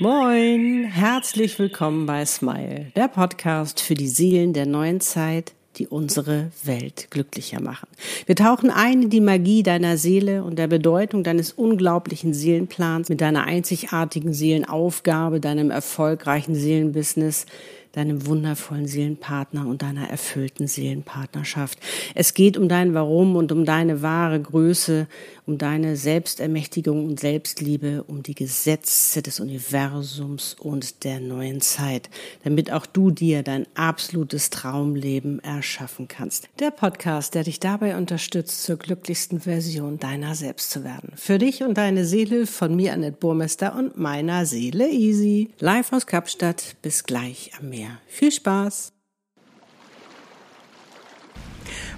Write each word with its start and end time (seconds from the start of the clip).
Moin, 0.00 0.86
herzlich 0.86 1.56
willkommen 1.60 2.04
bei 2.04 2.26
Smile, 2.26 2.86
der 2.96 3.06
Podcast 3.06 3.80
für 3.80 3.94
die 3.94 4.08
Seelen 4.08 4.52
der 4.52 4.66
neuen 4.66 5.00
Zeit, 5.00 5.52
die 5.76 5.86
unsere 5.86 6.50
Welt 6.64 7.06
glücklicher 7.10 7.60
machen. 7.60 7.86
Wir 8.26 8.34
tauchen 8.34 8.70
ein 8.70 9.04
in 9.04 9.10
die 9.10 9.20
Magie 9.20 9.62
deiner 9.62 9.96
Seele 9.96 10.42
und 10.42 10.58
der 10.58 10.66
Bedeutung 10.66 11.22
deines 11.22 11.52
unglaublichen 11.52 12.34
Seelenplans 12.34 13.08
mit 13.08 13.20
deiner 13.20 13.44
einzigartigen 13.44 14.34
Seelenaufgabe, 14.34 15.38
deinem 15.38 15.70
erfolgreichen 15.70 16.56
Seelenbusiness, 16.56 17.46
deinem 17.92 18.26
wundervollen 18.26 18.88
Seelenpartner 18.88 19.66
und 19.66 19.82
deiner 19.82 20.10
erfüllten 20.10 20.66
Seelenpartnerschaft. 20.66 21.78
Es 22.16 22.34
geht 22.34 22.56
um 22.56 22.68
dein 22.68 22.94
Warum 22.94 23.36
und 23.36 23.52
um 23.52 23.64
deine 23.64 24.02
wahre 24.02 24.40
Größe, 24.40 25.06
um 25.46 25.58
deine 25.58 25.96
Selbstermächtigung 25.96 27.04
und 27.04 27.20
Selbstliebe, 27.20 28.04
um 28.04 28.22
die 28.22 28.34
Gesetze 28.34 29.22
des 29.22 29.40
Universums 29.40 30.54
und 30.58 31.04
der 31.04 31.20
neuen 31.20 31.60
Zeit, 31.60 32.10
damit 32.44 32.70
auch 32.72 32.86
du 32.86 33.10
dir 33.10 33.42
dein 33.42 33.66
absolutes 33.74 34.50
Traumleben 34.50 35.42
erschaffen 35.44 36.08
kannst. 36.08 36.48
Der 36.60 36.70
Podcast, 36.70 37.34
der 37.34 37.44
dich 37.44 37.60
dabei 37.60 37.96
unterstützt, 37.96 38.62
zur 38.62 38.76
glücklichsten 38.76 39.40
Version 39.40 39.98
deiner 39.98 40.34
selbst 40.34 40.70
zu 40.70 40.84
werden. 40.84 41.12
Für 41.16 41.38
dich 41.38 41.62
und 41.62 41.74
deine 41.76 42.04
Seele 42.04 42.46
von 42.46 42.74
mir, 42.74 42.92
Annette 42.92 43.18
Burmester 43.18 43.76
und 43.76 43.98
meiner 43.98 44.46
Seele 44.46 44.90
Easy. 44.90 45.50
Live 45.58 45.92
aus 45.92 46.06
Kapstadt. 46.06 46.76
Bis 46.82 47.04
gleich 47.04 47.50
am 47.58 47.68
Meer. 47.68 47.98
Viel 48.06 48.32
Spaß! 48.32 48.93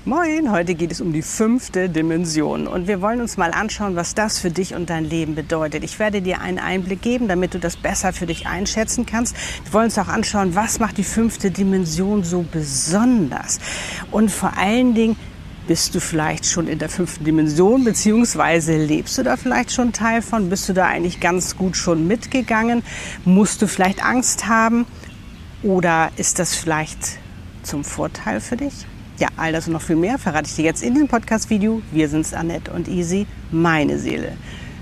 Moin, 0.05 0.51
heute 0.51 0.75
geht 0.75 0.93
es 0.93 1.01
um 1.01 1.13
die 1.13 1.23
fünfte 1.23 1.89
Dimension 1.89 2.67
und 2.67 2.87
wir 2.87 3.03
wollen 3.03 3.21
uns 3.21 3.37
mal 3.37 3.51
anschauen, 3.51 3.97
was 3.97 4.15
das 4.15 4.39
für 4.39 4.51
dich 4.51 4.75
und 4.75 4.89
dein 4.89 5.05
Leben 5.05 5.35
bedeutet. 5.35 5.83
Ich 5.83 5.99
werde 5.99 6.23
dir 6.23 6.41
einen 6.41 6.59
Einblick 6.59 7.03
geben, 7.03 7.29
damit 7.29 7.55
du 7.55 7.59
das 7.59 7.77
besser 7.77 8.13
für 8.13 8.27
dich 8.27 8.47
einschätzen 8.47 9.07
kannst. 9.07 9.37
Wir 9.65 9.73
wollen 9.73 9.87
uns 9.87 9.99
auch 9.99 10.09
anschauen, 10.09 10.55
was 10.55 10.79
macht 10.79 10.97
die 10.99 11.05
fünfte 11.05 11.51
Dimension 11.51 12.23
so 12.23 12.45
besonders 12.51 13.59
und 14.11 14.31
vor 14.31 14.57
allen 14.57 14.95
Dingen, 14.95 15.17
bist 15.67 15.97
du 15.97 16.01
vielleicht 16.01 16.47
schon 16.47 16.69
in 16.69 16.79
der 16.79 16.89
fünften 16.89 17.25
Dimension, 17.25 17.83
beziehungsweise 17.83 18.77
lebst 18.77 19.19
du 19.19 19.25
da 19.25 19.37
vielleicht 19.37 19.73
schon 19.73 19.93
Teil 19.93 20.23
von? 20.23 20.49
Bist 20.49 20.69
du 20.69 20.73
da 20.73 20.87
eigentlich 20.87 21.19
ganz 21.19 21.57
gut 21.57 21.77
schon 21.77 22.07
mitgegangen? 22.07 22.85
Musst 23.25 23.63
du 23.63 23.67
vielleicht 23.67 24.05
Angst 24.05 24.47
haben? 24.47 24.87
Oder 25.65 26.13
ist 26.17 26.39
das 26.39 26.55
vielleicht 26.55 27.19
zum 27.65 27.83
Vorteil 27.83 28.41
für 28.41 28.57
dich? 28.57 28.87
Ja, 29.19 29.29
all 29.39 29.53
das 29.53 29.67
und 29.67 29.73
noch 29.73 29.81
viel 29.81 29.97
mehr 29.97 30.19
verrate 30.19 30.47
ich 30.47 30.57
dir 30.57 30.67
jetzt 30.67 30.83
in 30.83 30.93
diesem 30.93 31.09
Podcast-Video. 31.09 31.81
Wir 31.91 32.09
sind's, 32.11 32.35
Annette 32.35 32.71
und 32.71 32.87
Easy, 32.87 33.27
meine 33.51 33.99
Seele. 33.99 34.33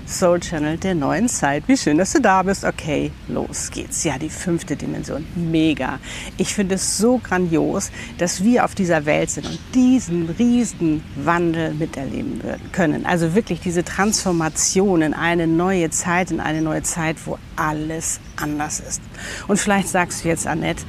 Soul 0.07 0.39
Channel 0.41 0.77
der 0.77 0.93
neuen 0.93 1.29
Zeit. 1.29 1.63
Wie 1.67 1.77
schön, 1.77 1.97
dass 1.97 2.11
du 2.11 2.21
da 2.21 2.43
bist. 2.43 2.63
Okay, 2.63 3.11
los 3.27 3.71
geht's. 3.71 4.03
Ja, 4.03 4.17
die 4.19 4.29
fünfte 4.29 4.75
Dimension. 4.75 5.25
Mega. 5.35 5.99
Ich 6.37 6.53
finde 6.53 6.75
es 6.75 6.97
so 6.97 7.17
grandios, 7.17 7.91
dass 8.17 8.43
wir 8.43 8.65
auf 8.65 8.75
dieser 8.75 9.05
Welt 9.05 9.31
sind 9.31 9.47
und 9.47 9.59
diesen 9.73 10.29
riesen 10.29 11.01
Wandel 11.15 11.73
miterleben 11.73 12.41
können. 12.71 13.05
Also 13.05 13.35
wirklich 13.35 13.61
diese 13.61 13.83
Transformation 13.83 15.01
in 15.01 15.13
eine 15.13 15.47
neue 15.47 15.89
Zeit, 15.89 16.29
in 16.29 16.39
eine 16.39 16.61
neue 16.61 16.83
Zeit, 16.83 17.15
wo 17.25 17.39
alles 17.55 18.19
anders 18.35 18.81
ist. 18.81 19.01
Und 19.47 19.57
vielleicht 19.57 19.87
sagst 19.87 20.23
du 20.23 20.27
jetzt, 20.27 20.45
Annette, 20.45 20.83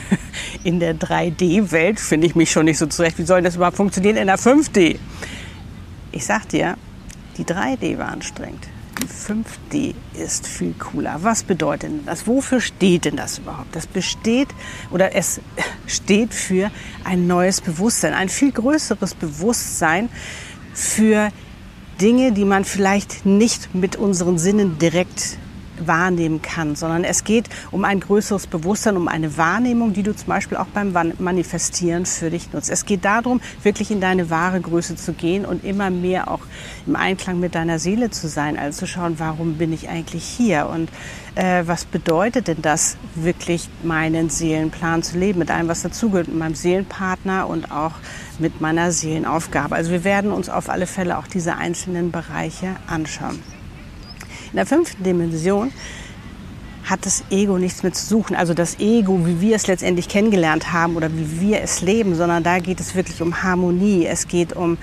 in 0.64 0.80
der 0.80 0.94
3D-Welt 0.94 2.00
finde 2.00 2.26
ich 2.26 2.34
mich 2.34 2.50
schon 2.50 2.64
nicht 2.66 2.78
so 2.78 2.86
zurecht. 2.86 3.18
Wie 3.18 3.24
soll 3.24 3.42
das 3.42 3.56
überhaupt 3.56 3.76
funktionieren 3.76 4.16
in 4.16 4.26
der 4.26 4.38
5D? 4.38 4.98
Ich 6.12 6.24
sag 6.24 6.48
dir, 6.48 6.76
die 7.38 7.44
3D 7.44 7.98
war 7.98 8.08
anstrengend. 8.08 8.68
Die 9.00 9.06
5D 9.06 9.94
ist 10.14 10.46
viel 10.46 10.74
cooler. 10.78 11.18
Was 11.22 11.42
bedeutet 11.42 11.90
denn 11.90 12.06
das? 12.06 12.26
Wofür 12.26 12.60
steht 12.60 13.06
denn 13.06 13.16
das 13.16 13.38
überhaupt? 13.38 13.74
Das 13.74 13.86
besteht 13.86 14.48
oder 14.90 15.14
es 15.14 15.40
steht 15.86 16.34
für 16.34 16.70
ein 17.04 17.26
neues 17.26 17.60
Bewusstsein, 17.60 18.14
ein 18.14 18.28
viel 18.28 18.52
größeres 18.52 19.14
Bewusstsein 19.14 20.08
für 20.74 21.30
Dinge, 22.00 22.32
die 22.32 22.44
man 22.44 22.64
vielleicht 22.64 23.26
nicht 23.26 23.74
mit 23.74 23.96
unseren 23.96 24.38
Sinnen 24.38 24.78
direkt 24.78 25.38
wahrnehmen 25.78 26.42
kann, 26.42 26.76
sondern 26.76 27.04
es 27.04 27.24
geht 27.24 27.48
um 27.70 27.84
ein 27.84 28.00
größeres 28.00 28.46
Bewusstsein, 28.46 28.96
um 28.96 29.08
eine 29.08 29.36
Wahrnehmung, 29.36 29.92
die 29.92 30.02
du 30.02 30.14
zum 30.14 30.28
Beispiel 30.28 30.58
auch 30.58 30.66
beim 30.66 30.92
Manifestieren 31.18 32.06
für 32.06 32.30
dich 32.30 32.52
nutzt. 32.52 32.70
Es 32.70 32.86
geht 32.86 33.04
darum, 33.04 33.40
wirklich 33.62 33.90
in 33.90 34.00
deine 34.00 34.30
wahre 34.30 34.60
Größe 34.60 34.96
zu 34.96 35.12
gehen 35.12 35.44
und 35.44 35.64
immer 35.64 35.90
mehr 35.90 36.30
auch 36.30 36.40
im 36.86 36.96
Einklang 36.96 37.40
mit 37.40 37.54
deiner 37.54 37.78
Seele 37.78 38.10
zu 38.10 38.28
sein, 38.28 38.58
also 38.58 38.80
zu 38.80 38.86
schauen, 38.86 39.18
warum 39.18 39.54
bin 39.54 39.72
ich 39.72 39.88
eigentlich 39.88 40.24
hier 40.24 40.68
und 40.68 40.90
äh, 41.34 41.62
was 41.66 41.84
bedeutet 41.84 42.48
denn 42.48 42.62
das, 42.62 42.96
wirklich 43.14 43.68
meinen 43.82 44.28
Seelenplan 44.30 45.02
zu 45.02 45.18
leben, 45.18 45.38
mit 45.38 45.50
allem, 45.50 45.68
was 45.68 45.82
dazugehört, 45.82 46.28
mit 46.28 46.38
meinem 46.38 46.54
Seelenpartner 46.54 47.48
und 47.48 47.70
auch 47.72 47.92
mit 48.38 48.60
meiner 48.60 48.92
Seelenaufgabe. 48.92 49.74
Also 49.74 49.90
wir 49.90 50.04
werden 50.04 50.32
uns 50.32 50.48
auf 50.48 50.68
alle 50.68 50.86
Fälle 50.86 51.18
auch 51.18 51.26
diese 51.26 51.56
einzelnen 51.56 52.10
Bereiche 52.10 52.76
anschauen. 52.86 53.38
In 54.52 54.56
der 54.56 54.66
fünften 54.66 55.02
Dimension 55.02 55.72
hat 56.84 57.06
das 57.06 57.24
Ego 57.30 57.56
nichts 57.56 57.82
mit 57.82 57.96
zu 57.96 58.04
suchen. 58.04 58.36
Also 58.36 58.52
das 58.52 58.78
Ego, 58.80 59.26
wie 59.26 59.40
wir 59.40 59.56
es 59.56 59.66
letztendlich 59.66 60.08
kennengelernt 60.08 60.72
haben 60.72 60.96
oder 60.96 61.10
wie 61.10 61.40
wir 61.40 61.62
es 61.62 61.80
leben, 61.80 62.14
sondern 62.14 62.42
da 62.42 62.58
geht 62.58 62.78
es 62.78 62.94
wirklich 62.94 63.22
um 63.22 63.42
Harmonie. 63.42 64.04
Es 64.04 64.28
geht 64.28 64.52
um 64.52 64.76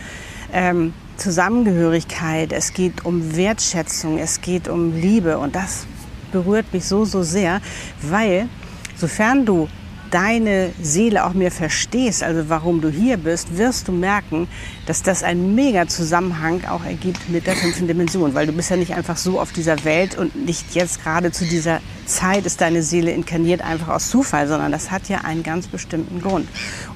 ähm, 0.52 0.94
Zusammengehörigkeit. 1.18 2.52
Es 2.52 2.74
geht 2.74 3.06
um 3.06 3.36
Wertschätzung. 3.36 4.18
Es 4.18 4.42
geht 4.42 4.68
um 4.68 4.96
Liebe. 4.96 5.38
Und 5.38 5.56
das 5.56 5.86
berührt 6.32 6.74
mich 6.74 6.86
so, 6.86 7.06
so 7.06 7.22
sehr, 7.22 7.62
weil 8.02 8.50
sofern 8.96 9.46
du 9.46 9.68
deine 10.12 10.72
Seele 10.82 11.26
auch 11.26 11.34
mehr 11.34 11.52
verstehst, 11.52 12.24
also 12.24 12.50
warum 12.50 12.82
du 12.82 12.90
hier 12.90 13.18
bist, 13.18 13.58
wirst 13.58 13.88
du 13.88 13.92
merken, 13.92 14.48
dass 14.86 15.04
das 15.04 15.24
einen 15.24 15.56
mega 15.56 15.88
Zusammenhang 15.88 16.66
auch 16.66 16.84
ergibt 16.84 17.30
mit 17.30 17.48
der 17.48 17.56
fünften 17.56 17.88
Dimension, 17.88 18.34
weil 18.34 18.48
du 18.48 18.54
bist 18.54 18.70
ja 18.70 18.76
nicht 18.78 18.94
einfach 18.94 19.18
so 19.18 19.40
auf 19.40 19.52
dieser 19.52 19.84
Welt 19.84 20.18
und 20.18 20.46
nicht 20.46 20.76
jetzt 20.76 21.04
gerade 21.04 21.32
zu 21.32 21.46
dieser 21.46 21.80
Zeit 22.06 22.46
ist 22.46 22.62
deine 22.62 22.82
Seele 22.82 23.12
inkarniert 23.12 23.62
einfach 23.62 23.90
aus 23.90 24.10
Zufall, 24.10 24.48
sondern 24.48 24.72
das 24.72 24.90
hat 24.92 25.10
ja 25.10 25.20
einen 25.20 25.44
ganz 25.44 25.68
bestimmten 25.68 26.22
Grund. 26.22 26.48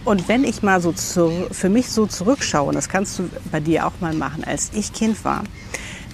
Und 0.06 0.28
wenn 0.28 0.44
ich 0.44 0.64
mal 0.64 0.82
so 0.82 0.92
zu, 0.92 1.48
für 1.52 1.70
mich 1.70 1.90
so 1.90 2.08
zurückschaue, 2.08 2.70
und 2.70 2.76
das 2.76 2.90
kannst 2.90 3.20
du 3.20 3.30
bei 3.52 3.60
dir 3.60 3.86
auch 3.86 3.94
mal 4.00 4.14
machen, 4.14 4.44
als 4.44 4.72
ich 4.74 4.92
Kind 4.92 5.24
war, 5.24 5.44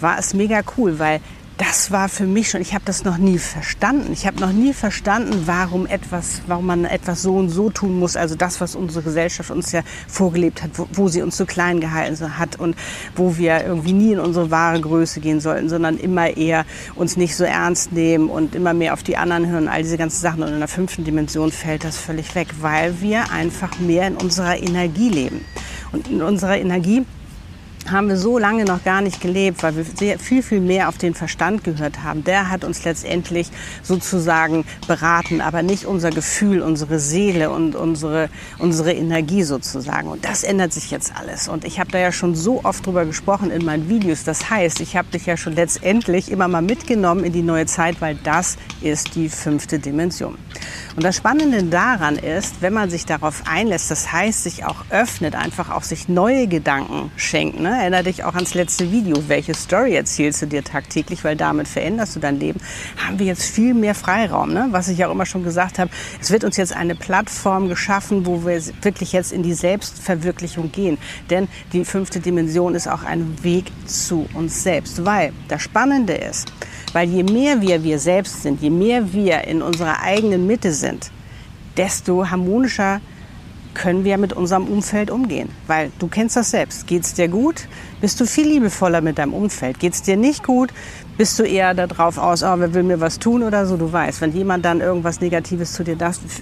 war 0.02 0.18
es 0.18 0.34
mega 0.34 0.62
cool, 0.78 1.00
weil 1.00 1.22
das 1.60 1.92
war 1.92 2.08
für 2.08 2.26
mich 2.26 2.50
schon, 2.50 2.62
ich 2.62 2.74
habe 2.74 2.86
das 2.86 3.04
noch 3.04 3.18
nie 3.18 3.38
verstanden. 3.38 4.14
Ich 4.14 4.26
habe 4.26 4.40
noch 4.40 4.54
nie 4.54 4.74
verstanden, 4.74 5.44
warum 5.46 5.86
etwas, 5.88 6.42
warum 6.48 6.66
man 6.66 6.86
etwas 6.86 7.22
so 7.22 7.36
und 7.36 7.50
so 7.50 7.70
tun 7.70 8.00
muss. 8.00 8.16
Also 8.16 8.36
das, 8.36 8.62
was 8.62 8.76
unsere 8.76 9.04
Gesellschaft 9.04 9.52
uns 9.52 9.74
ja 9.74 9.82
vorgelebt 10.08 10.64
hat, 10.64 10.72
wo, 10.76 10.88
wo 10.94 11.10
sie 11.10 11.22
uns 11.22 11.36
so 11.36 11.46
klein 11.46 11.82
gehalten 11.82 12.38
hat 12.38 12.58
und 12.58 12.78
wo 13.18 13.36
wir 13.36 13.66
irgendwie 13.66 13.92
nie 13.92 14.14
in 14.14 14.20
unsere 14.22 14.52
wahre 14.52 14.80
Größe 14.80 15.20
gehen 15.20 15.42
sollten, 15.42 15.68
sondern 15.68 15.98
immer 15.98 16.38
eher 16.38 16.66
uns 16.96 17.18
nicht 17.18 17.36
so 17.36 17.44
ernst 17.44 17.92
nehmen 17.92 18.30
und 18.30 18.56
immer 18.56 18.74
mehr 18.74 18.94
auf 18.94 19.04
die 19.04 19.18
anderen 19.18 19.48
hören, 19.48 19.68
all 19.68 19.84
diese 19.84 19.98
ganzen 19.98 20.22
Sachen. 20.22 20.44
Und 20.44 20.54
in 20.54 20.60
der 20.60 20.70
fünften 20.70 21.04
Dimension 21.04 21.52
fällt 21.52 21.84
das 21.84 21.98
völlig 21.98 22.36
weg, 22.36 22.48
weil 22.62 23.02
wir 23.02 23.34
einfach 23.34 23.80
mehr 23.80 24.08
in 24.08 24.16
unserer 24.16 24.58
Energie 24.58 25.10
leben. 25.10 25.44
Und 25.92 26.08
in 26.08 26.22
unserer 26.22 26.58
Energie 26.58 27.06
haben 27.88 28.10
wir 28.10 28.18
so 28.18 28.38
lange 28.38 28.66
noch 28.66 28.84
gar 28.84 29.02
nicht 29.02 29.22
gelebt, 29.22 29.64
weil 29.64 29.76
wir 29.76 29.84
sehr, 29.84 30.20
viel, 30.20 30.44
viel 30.44 30.60
mehr 30.60 30.90
auf 30.90 30.98
den 30.98 31.14
Verstand 31.14 31.64
gehört 31.64 32.04
haben. 32.04 32.24
Der 32.24 32.50
hat 32.50 32.64
uns 32.64 32.84
letztendlich 32.84 33.50
sozusagen 33.84 34.66
beraten, 34.88 35.42
aber 35.42 35.64
nicht 35.64 35.86
unser 35.86 36.10
Gefühl, 36.10 36.62
unsere 36.62 37.00
Seele 37.00 37.50
und 37.50 37.76
unsere, 37.76 38.30
unsere 38.58 38.94
Energie 38.94 39.44
sozusagen. 39.44 40.10
Und 40.10 40.26
das 40.26 40.44
ändert 40.44 40.74
sich 40.74 40.92
jetzt 40.92 41.14
alles. 41.16 41.48
Und 41.48 41.66
ich 41.66 41.80
habe 41.80 41.92
da 41.92 42.00
ja 42.00 42.12
schon 42.12 42.36
so 42.36 42.64
oft 42.64 42.86
drüber 42.86 43.06
gesprochen 43.06 43.52
in 43.52 43.66
meinen 43.66 43.90
Videos. 43.90 44.24
Das 44.24 44.50
heißt, 44.50 44.82
ich 44.82 44.96
habe 44.96 45.10
dich 45.12 45.26
ja 45.26 45.38
schon 45.38 45.54
letztendlich 45.54 46.32
immer 46.32 46.48
mal 46.48 46.62
mitgenommen 46.62 47.24
in 47.24 47.34
die 47.34 47.44
neue 47.44 47.66
Zeit, 47.66 48.02
weil 48.02 48.16
das 48.24 48.58
ist 48.82 49.16
die 49.16 49.30
fünfte 49.30 49.80
Dimension. 49.80 50.38
Und 50.96 51.04
das 51.04 51.16
Spannende 51.16 51.64
daran 51.64 52.18
ist, 52.18 52.62
wenn 52.62 52.74
man 52.74 52.90
sich 52.90 53.06
darauf 53.06 53.44
einlässt, 53.46 53.90
das 53.92 54.12
heißt, 54.12 54.44
sich 54.44 54.66
auch 54.66 54.86
öffnet, 54.90 55.36
einfach 55.36 55.70
auch 55.70 55.84
sich 55.84 56.10
neue 56.10 56.48
Gedanken 56.48 57.12
schenkt. 57.16 57.60
Ne? 57.70 57.82
Erinner 57.82 58.02
dich 58.02 58.24
auch 58.24 58.34
ans 58.34 58.56
letzte 58.56 58.92
Video. 58.92 59.16
Welche 59.28 59.54
Story 59.54 59.94
erzählst 59.94 60.42
du 60.42 60.48
dir 60.48 60.64
tagtäglich, 60.64 61.24
weil 61.24 61.36
damit 61.36 61.68
veränderst 61.68 62.16
du 62.16 62.20
dein 62.20 62.40
Leben. 62.40 62.60
Haben 62.98 63.20
wir 63.20 63.28
jetzt 63.28 63.44
viel 63.44 63.76
mehr 63.76 63.94
Freiraum. 63.94 64.52
Ne? 64.54 64.70
Was 64.72 64.88
ich 64.88 65.06
auch 65.06 65.12
immer 65.12 65.28
schon 65.28 65.44
gesagt 65.44 65.78
habe, 65.78 65.92
es 66.20 66.32
wird 66.32 66.44
uns 66.44 66.58
jetzt 66.58 66.76
eine 66.76 66.96
Plattform 66.96 67.70
geschaffen, 67.70 68.26
wo 68.26 68.44
wir 68.44 68.60
wirklich 68.82 69.12
jetzt 69.12 69.32
in 69.32 69.44
die 69.44 69.54
Selbstverwirklichung 69.54 70.72
gehen. 70.72 70.98
Denn 71.30 71.48
die 71.72 71.86
fünfte 71.86 72.20
Dimension 72.20 72.74
ist 72.74 72.88
auch 72.88 73.04
ein 73.04 73.38
Weg 73.44 73.66
zu 73.86 74.28
uns 74.34 74.64
selbst. 74.64 75.06
Weil 75.06 75.32
das 75.48 75.62
Spannende 75.62 76.14
ist, 76.14 76.52
weil 76.94 77.08
je 77.08 77.22
mehr 77.22 77.62
wir 77.62 77.84
wir 77.84 78.00
selbst 78.00 78.42
sind, 78.42 78.62
je 78.64 78.72
mehr 78.72 79.14
wir 79.14 79.44
in 79.44 79.62
unserer 79.62 80.02
eigenen 80.02 80.48
Mitte 80.48 80.72
sind, 80.72 81.12
desto 81.78 82.32
harmonischer 82.32 83.00
können 83.74 84.04
wir 84.04 84.18
mit 84.18 84.34
unserem 84.34 84.66
Umfeld 84.66 85.12
umgehen. 85.12 85.50
Weil 85.68 85.92
du 86.00 86.08
kennst 86.08 86.36
das 86.36 86.52
selbst. 86.52 86.88
Geht 86.88 87.04
es 87.04 87.14
dir 87.14 87.28
gut, 87.28 87.68
bist 88.02 88.20
du 88.20 88.26
viel 88.26 88.48
liebevoller 88.48 89.02
mit 89.02 89.18
deinem 89.18 89.34
Umfeld. 89.34 89.80
Geht 89.80 89.94
es 89.94 90.02
dir 90.02 90.18
nicht 90.18 90.44
gut, 90.44 90.72
Bist 91.20 91.38
du 91.38 91.44
eher 91.44 91.74
darauf 91.74 92.18
aus, 92.18 92.44
oh, 92.44 92.54
wer 92.60 92.74
will 92.74 92.84
mir 92.84 93.02
was 93.02 93.20
tun 93.20 93.44
oder 93.44 93.66
so? 93.66 93.76
Du 93.76 93.92
weißt, 93.92 94.22
wenn 94.22 94.32
jemand 94.32 94.64
dann 94.64 94.80
irgendwas 94.80 95.20
Negatives 95.20 95.74
zu 95.74 95.84
dir 95.84 95.98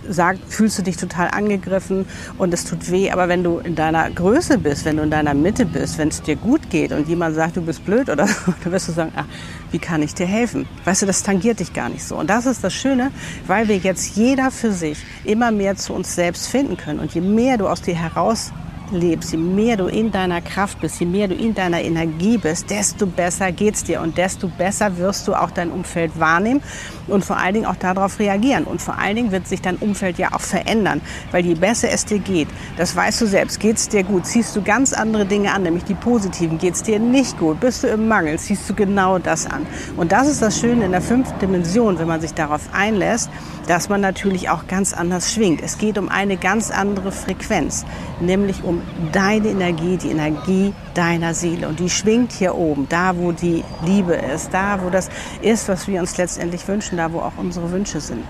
sagt, 0.08 0.40
fühlst 0.48 0.78
du 0.78 0.84
dich 0.84 0.98
total 0.98 1.30
angegriffen 1.32 2.06
und 2.38 2.54
es 2.54 2.64
tut 2.64 2.92
weh. 2.92 3.10
Aber 3.10 3.28
wenn 3.28 3.44
du 3.44 3.58
in 3.58 3.74
deiner 3.74 4.08
Größe 4.12 4.60
bist, 4.60 4.86
wenn 4.86 4.98
du 4.98 5.02
in 5.02 5.10
deiner 5.10 5.34
Mitte 5.34 5.66
bist, 5.66 5.98
wenn 5.98 6.10
es 6.10 6.22
dir 6.22 6.36
gut 6.36 6.70
geht 6.70 6.92
und 6.92 7.10
jemand 7.10 7.34
sagt, 7.34 7.58
du 7.58 7.64
bist 7.64 7.84
blöd 7.86 8.08
oder 8.08 8.28
so, 8.28 8.54
dann 8.64 8.72
wirst 8.72 8.90
du 8.90 8.92
sagen, 8.92 9.14
ach, 9.16 9.26
wie 9.72 9.80
kann 9.80 10.02
ich 10.02 10.14
dir 10.14 10.26
helfen? 10.26 10.68
Weißt 10.86 11.02
du, 11.02 11.06
das 11.06 11.24
tangiert 11.24 11.60
dich 11.60 11.74
gar 11.74 11.90
nicht 11.90 12.04
so. 12.04 12.16
Und 12.16 12.30
das 12.30 12.46
ist 12.46 12.64
das 12.64 12.74
Schöne, 12.74 13.12
weil 13.48 13.68
wir 13.68 13.78
jetzt 13.78 14.16
jeder 14.16 14.52
für 14.52 14.72
sich 14.72 15.00
immer 15.24 15.52
mehr 15.52 15.76
zu 15.76 15.94
uns 15.94 16.16
selbst 16.16 16.48
finden 16.48 16.78
können. 16.78 17.00
Und 17.00 17.14
je 17.14 17.22
mehr 17.22 17.58
du 17.58 17.68
aus 17.68 17.82
dir 17.82 17.96
heraus 17.96 18.52
lebst, 18.92 19.32
je 19.32 19.38
mehr 19.38 19.78
du 19.78 19.88
in 19.88 20.12
deiner 20.12 20.42
Kraft 20.42 20.80
bist, 20.80 21.00
je 21.00 21.06
mehr 21.06 21.28
du 21.28 21.36
in 21.36 21.54
deiner 21.54 21.82
Energie 21.82 22.38
bist, 22.38 22.70
desto 22.70 23.06
besser 23.06 23.52
geht's 23.52 23.84
dir 23.84 24.02
und 24.02 24.18
desto 24.18 24.48
besser 24.48 24.98
wirst 24.98 25.28
du 25.28 25.34
auch 25.34 25.52
dein 25.52 25.72
Umfeld 25.72 26.20
wahrnehmen 26.20 26.62
und 27.08 27.24
vor 27.24 27.38
allen 27.38 27.54
Dingen 27.54 27.66
auch 27.66 27.76
darauf 27.76 28.20
reagieren. 28.20 28.66
Und 28.66 28.82
vor 28.82 28.98
allen 28.98 29.16
Dingen 29.16 29.32
wird 29.32 29.48
sich 29.48 29.62
dein 29.62 29.78
Umfeld 29.78 30.18
ja 30.18 30.34
auch 30.34 30.42
verändern, 30.42 31.02
weil 31.32 31.46
je 31.46 31.56
besser 31.56 31.90
es 31.90 32.06
dir 32.06 32.20
geht, 32.20 32.48
das 32.78 32.96
weißt 32.96 33.22
du 33.22 33.26
selbst, 33.26 33.60
geht's 33.60 33.90
dir 33.90 34.04
gut, 34.04 34.26
ziehst 34.26 34.56
du 34.56 34.62
ganz 34.62 34.94
andere 34.94 35.26
Dinge 35.26 35.54
an, 35.54 35.64
nämlich 35.64 35.84
die 35.84 35.96
positiven. 35.96 36.58
Geht's 36.58 36.84
dir 36.84 37.00
nicht 37.00 37.38
gut, 37.38 37.60
bist 37.60 37.84
du 37.84 37.88
im 37.88 38.08
Mangel, 38.08 38.38
ziehst 38.40 38.70
du 38.70 38.74
genau 38.74 39.20
das 39.20 39.46
an. 39.46 39.66
Und 39.96 40.12
das 40.12 40.28
ist 40.28 40.42
das 40.42 40.60
Schöne 40.60 40.86
in 40.86 40.92
der 40.92 41.02
fünften 41.02 41.40
Dimension, 41.40 42.00
wenn 42.00 42.08
man 42.08 42.22
sich 42.22 42.34
darauf 42.34 42.62
einlässt, 42.74 43.30
dass 43.68 43.90
man 43.90 44.02
natürlich 44.02 44.50
auch 44.50 44.68
ganz 44.68 44.94
anders 44.94 45.34
schwingt. 45.34 45.62
Es 45.62 45.78
geht 45.78 45.98
um 45.98 46.10
eine 46.10 46.38
ganz 46.38 46.72
andere 46.72 47.12
Frequenz, 47.12 47.86
nämlich 48.20 48.64
um 48.64 48.77
deine 49.12 49.50
Energie, 49.50 49.98
die 49.98 50.10
Energie 50.10 50.74
deiner 50.94 51.34
Seele. 51.34 51.68
Und 51.68 51.80
die 51.80 51.90
schwingt 51.90 52.32
hier 52.32 52.56
oben, 52.56 52.88
da 52.90 53.18
wo 53.18 53.32
die 53.32 53.64
Liebe 53.86 54.14
ist, 54.14 54.54
da 54.54 54.80
wo 54.84 54.90
das 54.90 55.10
ist, 55.42 55.68
was 55.68 55.88
wir 55.88 56.00
uns 56.00 56.18
letztendlich 56.18 56.68
wünschen, 56.68 56.98
da 56.98 57.12
wo 57.12 57.20
auch 57.20 57.38
unsere 57.38 57.72
Wünsche 57.72 58.02
sind. 58.02 58.24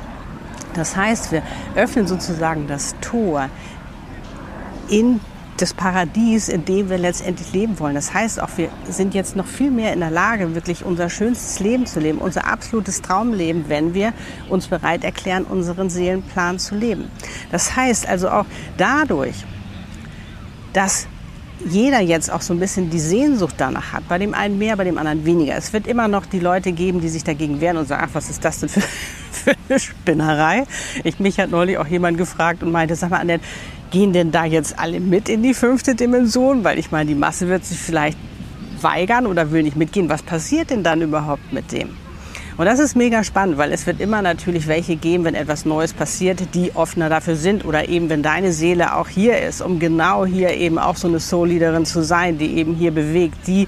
Das 0.74 0.96
heißt, 0.96 1.32
wir 1.32 1.42
öffnen 1.76 2.08
sozusagen 2.08 2.68
das 2.68 2.96
Tor 3.02 3.50
in 4.90 5.20
das 5.58 5.74
Paradies, 5.74 6.50
in 6.50 6.66
dem 6.66 6.90
wir 6.90 6.98
letztendlich 6.98 7.52
leben 7.52 7.80
wollen. 7.80 7.96
Das 7.96 8.14
heißt 8.14 8.40
auch, 8.42 8.50
wir 8.58 8.70
sind 8.88 9.14
jetzt 9.14 9.36
noch 9.36 9.48
viel 9.48 9.72
mehr 9.72 9.94
in 9.94 10.00
der 10.00 10.12
Lage, 10.12 10.54
wirklich 10.54 10.86
unser 10.86 11.10
schönstes 11.10 11.60
Leben 11.60 11.86
zu 11.86 12.00
leben, 12.00 12.20
unser 12.20 12.46
absolutes 12.46 13.02
Traumleben, 13.02 13.66
wenn 13.68 13.94
wir 13.94 14.14
uns 14.50 14.68
bereit 14.68 15.04
erklären, 15.04 15.46
unseren 15.46 15.90
Seelenplan 15.90 16.60
zu 16.60 16.76
leben. 16.76 17.10
Das 17.52 17.76
heißt 17.76 18.08
also 18.08 18.30
auch 18.30 18.46
dadurch, 18.78 19.46
dass 20.78 21.08
jeder 21.66 22.02
jetzt 22.02 22.32
auch 22.32 22.42
so 22.42 22.54
ein 22.54 22.60
bisschen 22.60 22.92
die 22.92 23.00
Sehnsucht 23.00 23.56
danach 23.58 23.92
hat. 23.92 24.08
Bei 24.08 24.20
dem 24.20 24.36
einen 24.36 24.60
mehr, 24.60 24.78
bei 24.78 24.84
dem 24.84 25.00
anderen 25.00 25.26
weniger. 25.26 25.56
Es 25.56 25.74
wird 25.74 25.88
immer 25.88 26.08
noch 26.08 26.28
die 26.28 26.40
Leute 26.40 26.72
geben, 26.72 27.02
die 27.02 27.10
sich 27.10 27.24
dagegen 27.24 27.60
wehren 27.62 27.78
und 27.78 27.88
sagen, 27.88 28.04
ach, 28.08 28.14
was 28.14 28.30
ist 28.30 28.46
das 28.46 28.60
denn 28.60 28.70
für, 28.70 28.82
für 29.32 29.54
eine 29.68 29.80
Spinnerei? 29.80 30.66
Ich, 31.04 31.20
mich 31.20 31.40
hat 31.40 31.50
neulich 31.50 31.80
auch 31.80 31.88
jemand 31.88 32.20
gefragt 32.20 32.62
und 32.62 32.72
meinte, 32.72 32.96
sag 32.96 33.10
mal, 33.10 33.20
Annette, 33.20 33.44
Gehen 33.90 34.12
denn 34.12 34.32
da 34.32 34.44
jetzt 34.44 34.78
alle 34.78 35.00
mit 35.00 35.30
in 35.30 35.44
die 35.44 35.54
fünfte 35.54 35.96
Dimension? 35.96 36.64
Weil 36.66 36.78
ich 36.78 36.92
meine, 36.92 37.08
die 37.08 37.16
Masse 37.16 37.48
wird 37.48 37.64
sich 37.64 37.80
vielleicht 37.80 38.18
weigern 38.82 39.26
oder 39.26 39.52
will 39.52 39.64
nicht 39.64 39.78
mitgehen. 39.78 40.10
Was 40.10 40.22
passiert 40.22 40.72
denn 40.72 40.84
dann 40.84 41.02
überhaupt 41.02 41.54
mit 41.54 41.72
dem? 41.72 41.90
Und 42.58 42.66
das 42.66 42.80
ist 42.80 42.96
mega 42.96 43.24
spannend, 43.24 43.60
weil 43.60 43.72
es 43.72 43.86
wird 43.86 44.02
immer 44.02 44.24
natürlich 44.24 44.68
welche 44.68 44.96
geben, 44.96 45.26
wenn 45.26 45.36
etwas 45.36 45.64
Neues 45.64 45.94
passiert, 45.94 46.56
die 46.56 46.72
offener 46.76 47.08
dafür 47.08 47.36
sind 47.36 47.66
oder 47.66 47.88
eben 47.88 48.10
wenn 48.10 48.24
deine 48.24 48.52
Seele 48.52 48.96
auch 48.96 49.08
hier 49.08 49.40
ist, 49.40 49.62
um 49.62 49.78
genau 49.78 50.26
hier 50.26 50.50
eben 50.56 50.80
auch 50.80 50.96
so 50.96 51.08
eine 51.08 51.20
Soul-Leaderin 51.20 51.86
zu 51.86 52.04
sein, 52.04 52.40
die 52.40 52.58
eben 52.58 52.74
hier 52.74 52.90
bewegt, 52.90 53.46
die 53.46 53.68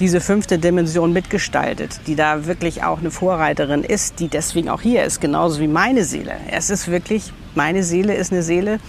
diese 0.00 0.20
fünfte 0.20 0.58
Dimension 0.58 1.12
mitgestaltet, 1.12 2.00
die 2.08 2.16
da 2.16 2.46
wirklich 2.46 2.82
auch 2.82 2.98
eine 2.98 3.12
Vorreiterin 3.12 3.84
ist, 3.84 4.18
die 4.18 4.26
deswegen 4.26 4.68
auch 4.68 4.80
hier 4.80 5.04
ist, 5.04 5.20
genauso 5.20 5.60
wie 5.60 5.68
meine 5.68 6.02
Seele. 6.02 6.32
Es 6.50 6.70
ist 6.70 6.88
wirklich, 6.88 7.32
meine 7.54 7.84
Seele 7.84 8.14
ist 8.14 8.32
eine 8.32 8.42
Seele, 8.42 8.80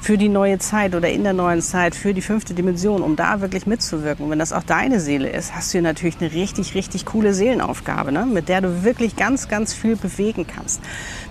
für 0.00 0.16
die 0.16 0.28
neue 0.28 0.58
Zeit 0.58 0.94
oder 0.94 1.10
in 1.10 1.22
der 1.22 1.34
neuen 1.34 1.60
Zeit, 1.60 1.94
für 1.94 2.14
die 2.14 2.22
fünfte 2.22 2.54
Dimension, 2.54 3.02
um 3.02 3.16
da 3.16 3.40
wirklich 3.40 3.66
mitzuwirken. 3.66 4.30
wenn 4.30 4.38
das 4.38 4.52
auch 4.52 4.62
deine 4.62 4.98
Seele 4.98 5.28
ist, 5.28 5.54
hast 5.54 5.68
du 5.68 5.72
hier 5.72 5.82
natürlich 5.82 6.16
eine 6.20 6.32
richtig, 6.32 6.74
richtig 6.74 7.04
coole 7.04 7.34
Seelenaufgabe, 7.34 8.10
ne? 8.10 8.26
mit 8.26 8.48
der 8.48 8.62
du 8.62 8.82
wirklich 8.82 9.16
ganz, 9.16 9.48
ganz 9.48 9.74
viel 9.74 9.96
bewegen 9.96 10.46
kannst, 10.46 10.80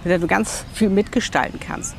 mit 0.04 0.12
der 0.12 0.20
du 0.20 0.28
ganz 0.28 0.66
viel 0.74 0.90
mitgestalten 0.90 1.60
kannst. 1.60 1.96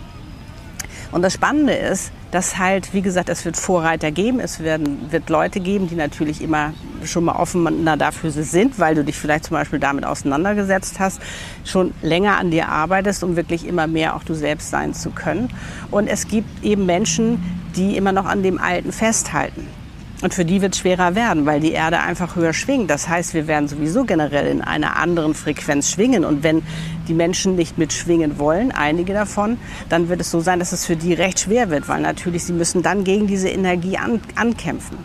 Und 1.13 1.23
das 1.23 1.35
Spannende 1.35 1.73
ist, 1.73 2.13
dass 2.31 2.59
halt, 2.59 2.95
wie 2.95 3.03
gesagt, 3.03 3.29
es 3.29 3.45
wird 3.45 3.57
Vorreiter 3.57 4.11
geben, 4.13 4.39
es 4.39 4.61
werden, 4.61 5.11
wird 5.11 5.29
Leute 5.29 5.59
geben, 5.59 5.89
die 5.89 5.97
natürlich 5.97 6.41
immer 6.41 6.73
schon 7.05 7.25
mal 7.25 7.35
offener 7.35 7.97
dafür 7.97 8.31
sind, 8.31 8.79
weil 8.79 8.95
du 8.95 9.05
dich 9.05 9.17
vielleicht 9.17 9.45
zum 9.45 9.57
Beispiel 9.57 9.81
damit 9.81 10.05
auseinandergesetzt 10.05 11.01
hast, 11.01 11.21
schon 11.65 11.93
länger 12.03 12.39
an 12.39 12.51
dir 12.51 12.69
arbeitest, 12.69 13.25
um 13.25 13.35
wirklich 13.35 13.67
immer 13.67 13.87
mehr 13.87 14.15
auch 14.15 14.23
du 14.23 14.35
selbst 14.35 14.71
sein 14.71 14.95
zu 14.95 15.11
können. 15.11 15.49
Und 15.91 16.07
es 16.07 16.29
gibt 16.29 16.63
eben 16.63 16.87
Menschen, 16.87 17.43
die 17.75 17.97
immer 17.97 18.13
noch 18.13 18.27
an 18.27 18.43
dem 18.43 18.59
Alten 18.59 18.93
festhalten. 18.93 19.67
Und 20.23 20.35
für 20.35 20.45
die 20.45 20.61
wird 20.61 20.75
es 20.75 20.81
schwerer 20.81 21.15
werden, 21.15 21.47
weil 21.47 21.61
die 21.61 21.73
Erde 21.73 22.01
einfach 22.01 22.37
höher 22.37 22.53
schwingt. 22.53 22.91
Das 22.91 23.09
heißt, 23.09 23.33
wir 23.33 23.47
werden 23.47 23.69
sowieso 23.69 24.05
generell 24.05 24.47
in 24.47 24.61
einer 24.61 24.97
anderen 24.97 25.35
Frequenz 25.35 25.91
schwingen. 25.91 26.27
Und 26.27 26.43
wenn 26.43 26.63
die 27.09 27.15
Menschen 27.15 27.57
nicht 27.57 27.79
mitschwingen 27.79 28.39
wollen, 28.39 28.71
einige 28.71 29.15
davon, 29.15 29.57
dann 29.89 30.09
wird 30.11 30.21
es 30.21 30.31
so 30.31 30.41
sein, 30.41 30.59
dass 30.59 30.73
es 30.73 30.85
für 30.85 30.97
die 30.97 31.15
recht 31.15 31.41
schwer 31.41 31.71
wird, 31.71 31.89
weil 31.89 32.03
natürlich 32.03 32.45
sie 32.45 32.53
müssen 32.53 32.83
dann 32.83 33.05
gegen 33.05 33.27
diese 33.27 33.49
Energie 33.49 33.97
an, 33.97 34.21
ankämpfen. 34.37 34.99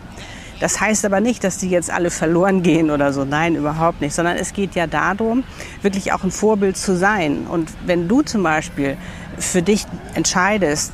Das 0.60 0.80
heißt 0.80 1.04
aber 1.04 1.20
nicht, 1.20 1.44
dass 1.44 1.58
die 1.58 1.68
jetzt 1.68 1.90
alle 1.90 2.10
verloren 2.10 2.62
gehen 2.62 2.90
oder 2.90 3.12
so. 3.12 3.24
Nein, 3.24 3.56
überhaupt 3.56 4.00
nicht. 4.00 4.14
Sondern 4.14 4.36
es 4.36 4.52
geht 4.52 4.74
ja 4.74 4.86
darum, 4.86 5.44
wirklich 5.82 6.12
auch 6.12 6.24
ein 6.24 6.30
Vorbild 6.30 6.76
zu 6.76 6.96
sein. 6.96 7.46
Und 7.46 7.70
wenn 7.86 8.08
du 8.08 8.22
zum 8.22 8.42
Beispiel 8.42 8.96
für 9.38 9.62
dich 9.62 9.86
entscheidest, 10.14 10.92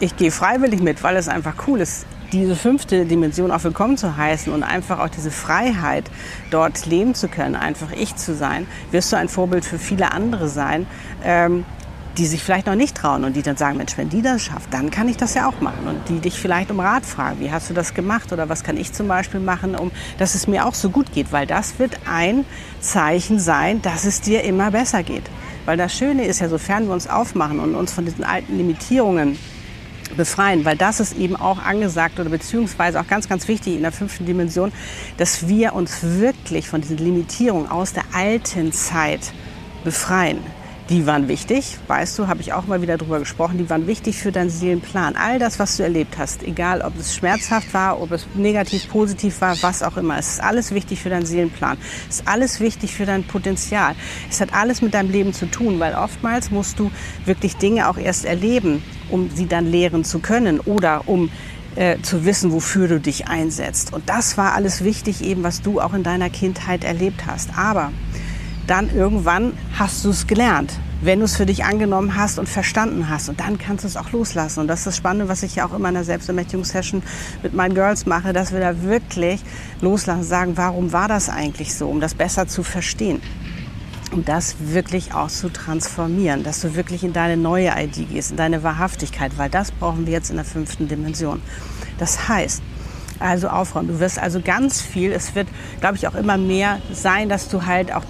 ich 0.00 0.16
gehe 0.16 0.32
freiwillig 0.32 0.82
mit, 0.82 1.02
weil 1.04 1.16
es 1.16 1.28
einfach 1.28 1.54
cool 1.66 1.80
ist, 1.80 2.06
diese 2.32 2.56
fünfte 2.56 3.04
Dimension 3.04 3.50
auch 3.50 3.62
willkommen 3.62 3.98
zu 3.98 4.16
heißen 4.16 4.52
und 4.52 4.62
einfach 4.62 4.98
auch 5.00 5.10
diese 5.10 5.30
Freiheit 5.30 6.10
dort 6.50 6.86
leben 6.86 7.14
zu 7.14 7.28
können, 7.28 7.54
einfach 7.54 7.92
ich 7.92 8.16
zu 8.16 8.34
sein, 8.34 8.66
wirst 8.90 9.12
du 9.12 9.16
ein 9.16 9.28
Vorbild 9.28 9.64
für 9.64 9.78
viele 9.78 10.12
andere 10.12 10.48
sein, 10.48 10.86
ähm, 11.22 11.64
die 12.16 12.26
sich 12.26 12.42
vielleicht 12.42 12.66
noch 12.66 12.74
nicht 12.74 12.96
trauen 12.96 13.24
und 13.24 13.36
die 13.36 13.42
dann 13.42 13.56
sagen, 13.56 13.78
Mensch, 13.78 13.96
wenn 13.96 14.08
die 14.08 14.20
das 14.20 14.42
schafft, 14.42 14.72
dann 14.72 14.90
kann 14.90 15.08
ich 15.08 15.16
das 15.16 15.34
ja 15.34 15.48
auch 15.48 15.60
machen. 15.60 15.86
Und 15.86 16.08
die 16.08 16.20
dich 16.20 16.38
vielleicht 16.38 16.70
um 16.70 16.80
Rat 16.80 17.06
fragen, 17.06 17.40
wie 17.40 17.50
hast 17.50 17.70
du 17.70 17.74
das 17.74 17.94
gemacht 17.94 18.32
oder 18.32 18.48
was 18.48 18.64
kann 18.64 18.76
ich 18.76 18.92
zum 18.92 19.08
Beispiel 19.08 19.40
machen, 19.40 19.74
um 19.74 19.90
dass 20.18 20.34
es 20.34 20.46
mir 20.46 20.66
auch 20.66 20.74
so 20.74 20.90
gut 20.90 21.12
geht, 21.12 21.32
weil 21.32 21.46
das 21.46 21.78
wird 21.78 21.98
ein 22.10 22.44
Zeichen 22.80 23.38
sein, 23.38 23.80
dass 23.80 24.04
es 24.04 24.20
dir 24.20 24.44
immer 24.44 24.70
besser 24.70 25.02
geht. 25.02 25.24
Weil 25.64 25.76
das 25.76 25.94
Schöne 25.94 26.26
ist 26.26 26.40
ja, 26.40 26.48
sofern 26.48 26.86
wir 26.86 26.92
uns 26.92 27.08
aufmachen 27.08 27.60
und 27.60 27.74
uns 27.74 27.92
von 27.92 28.04
diesen 28.04 28.24
alten 28.24 28.58
Limitierungen 28.58 29.38
befreien, 30.16 30.64
weil 30.64 30.76
das 30.76 31.00
ist 31.00 31.16
eben 31.16 31.36
auch 31.36 31.58
angesagt 31.58 32.18
oder 32.20 32.30
beziehungsweise 32.30 33.00
auch 33.00 33.06
ganz, 33.06 33.28
ganz 33.28 33.48
wichtig 33.48 33.76
in 33.76 33.82
der 33.82 33.92
fünften 33.92 34.26
Dimension, 34.26 34.72
dass 35.16 35.48
wir 35.48 35.74
uns 35.74 35.98
wirklich 36.02 36.68
von 36.68 36.80
diesen 36.80 36.98
Limitierungen 36.98 37.70
aus 37.70 37.92
der 37.92 38.04
alten 38.12 38.72
Zeit 38.72 39.32
befreien. 39.84 40.38
Die 40.88 41.06
waren 41.06 41.28
wichtig, 41.28 41.78
weißt 41.86 42.18
du, 42.18 42.26
habe 42.26 42.40
ich 42.40 42.52
auch 42.52 42.66
mal 42.66 42.82
wieder 42.82 42.98
drüber 42.98 43.20
gesprochen, 43.20 43.56
die 43.56 43.70
waren 43.70 43.86
wichtig 43.86 44.18
für 44.18 44.32
deinen 44.32 44.50
Seelenplan. 44.50 45.14
All 45.14 45.38
das, 45.38 45.60
was 45.60 45.76
du 45.76 45.84
erlebt 45.84 46.18
hast, 46.18 46.42
egal 46.42 46.82
ob 46.82 46.98
es 46.98 47.14
schmerzhaft 47.14 47.72
war, 47.72 48.00
ob 48.00 48.10
es 48.10 48.26
negativ, 48.34 48.88
positiv 48.88 49.40
war, 49.40 49.56
was 49.62 49.84
auch 49.84 49.96
immer, 49.96 50.18
es 50.18 50.34
ist 50.34 50.42
alles 50.42 50.74
wichtig 50.74 51.00
für 51.00 51.08
deinen 51.08 51.24
Seelenplan. 51.24 51.78
Es 52.10 52.16
ist 52.16 52.28
alles 52.28 52.58
wichtig 52.58 52.94
für 52.94 53.06
dein 53.06 53.22
Potenzial. 53.24 53.94
Es 54.28 54.40
hat 54.40 54.52
alles 54.52 54.82
mit 54.82 54.92
deinem 54.92 55.10
Leben 55.10 55.32
zu 55.32 55.46
tun, 55.46 55.78
weil 55.78 55.94
oftmals 55.94 56.50
musst 56.50 56.80
du 56.80 56.90
wirklich 57.26 57.56
Dinge 57.56 57.88
auch 57.88 57.96
erst 57.96 58.24
erleben, 58.24 58.82
um 59.08 59.30
sie 59.30 59.46
dann 59.46 59.66
lehren 59.66 60.04
zu 60.04 60.18
können 60.18 60.58
oder 60.58 61.06
um 61.06 61.30
äh, 61.76 61.98
zu 62.02 62.24
wissen, 62.24 62.52
wofür 62.52 62.88
du 62.88 63.00
dich 63.00 63.28
einsetzt. 63.28 63.92
Und 63.92 64.08
das 64.08 64.36
war 64.36 64.54
alles 64.54 64.82
wichtig, 64.82 65.24
eben 65.24 65.44
was 65.44 65.62
du 65.62 65.80
auch 65.80 65.94
in 65.94 66.02
deiner 66.02 66.28
Kindheit 66.28 66.82
erlebt 66.82 67.22
hast. 67.26 67.56
Aber 67.56 67.92
dann 68.66 68.94
irgendwann 68.94 69.52
hast 69.78 70.04
du 70.04 70.10
es 70.10 70.26
gelernt, 70.26 70.72
wenn 71.00 71.18
du 71.18 71.24
es 71.24 71.36
für 71.36 71.46
dich 71.46 71.64
angenommen 71.64 72.16
hast 72.16 72.38
und 72.38 72.48
verstanden 72.48 73.08
hast. 73.08 73.28
Und 73.28 73.40
dann 73.40 73.58
kannst 73.58 73.84
du 73.84 73.88
es 73.88 73.96
auch 73.96 74.12
loslassen. 74.12 74.60
Und 74.60 74.68
das 74.68 74.80
ist 74.80 74.86
das 74.86 74.96
Spannende, 74.96 75.28
was 75.28 75.42
ich 75.42 75.56
ja 75.56 75.66
auch 75.66 75.74
immer 75.74 75.88
in 75.88 75.94
der 75.94 76.04
Selbstermächtigungssession 76.04 77.02
mit 77.42 77.54
meinen 77.54 77.74
Girls 77.74 78.06
mache, 78.06 78.32
dass 78.32 78.52
wir 78.52 78.60
da 78.60 78.82
wirklich 78.82 79.40
loslassen, 79.80 80.22
sagen, 80.22 80.56
warum 80.56 80.92
war 80.92 81.08
das 81.08 81.28
eigentlich 81.28 81.74
so, 81.74 81.88
um 81.88 82.00
das 82.00 82.14
besser 82.14 82.46
zu 82.46 82.62
verstehen 82.62 83.20
um 84.12 84.26
das 84.26 84.56
wirklich 84.58 85.14
auch 85.14 85.28
zu 85.28 85.48
transformieren, 85.48 86.42
dass 86.42 86.60
du 86.60 86.74
wirklich 86.74 87.02
in 87.02 87.14
deine 87.14 87.38
neue 87.38 87.72
ID 87.74 88.10
gehst, 88.10 88.32
in 88.32 88.36
deine 88.36 88.62
Wahrhaftigkeit, 88.62 89.38
weil 89.38 89.48
das 89.48 89.72
brauchen 89.72 90.04
wir 90.04 90.12
jetzt 90.12 90.28
in 90.28 90.36
der 90.36 90.44
fünften 90.44 90.86
Dimension. 90.86 91.40
Das 91.98 92.28
heißt, 92.28 92.62
also 93.22 93.48
aufräumen. 93.48 93.88
Du 93.88 94.00
wirst 94.00 94.18
also 94.18 94.40
ganz 94.40 94.80
viel, 94.80 95.12
es 95.12 95.34
wird, 95.34 95.48
glaube 95.80 95.96
ich, 95.96 96.08
auch 96.08 96.14
immer 96.14 96.36
mehr 96.36 96.80
sein, 96.92 97.28
dass 97.28 97.48
du 97.48 97.64
halt 97.64 97.92
auch 97.92 98.04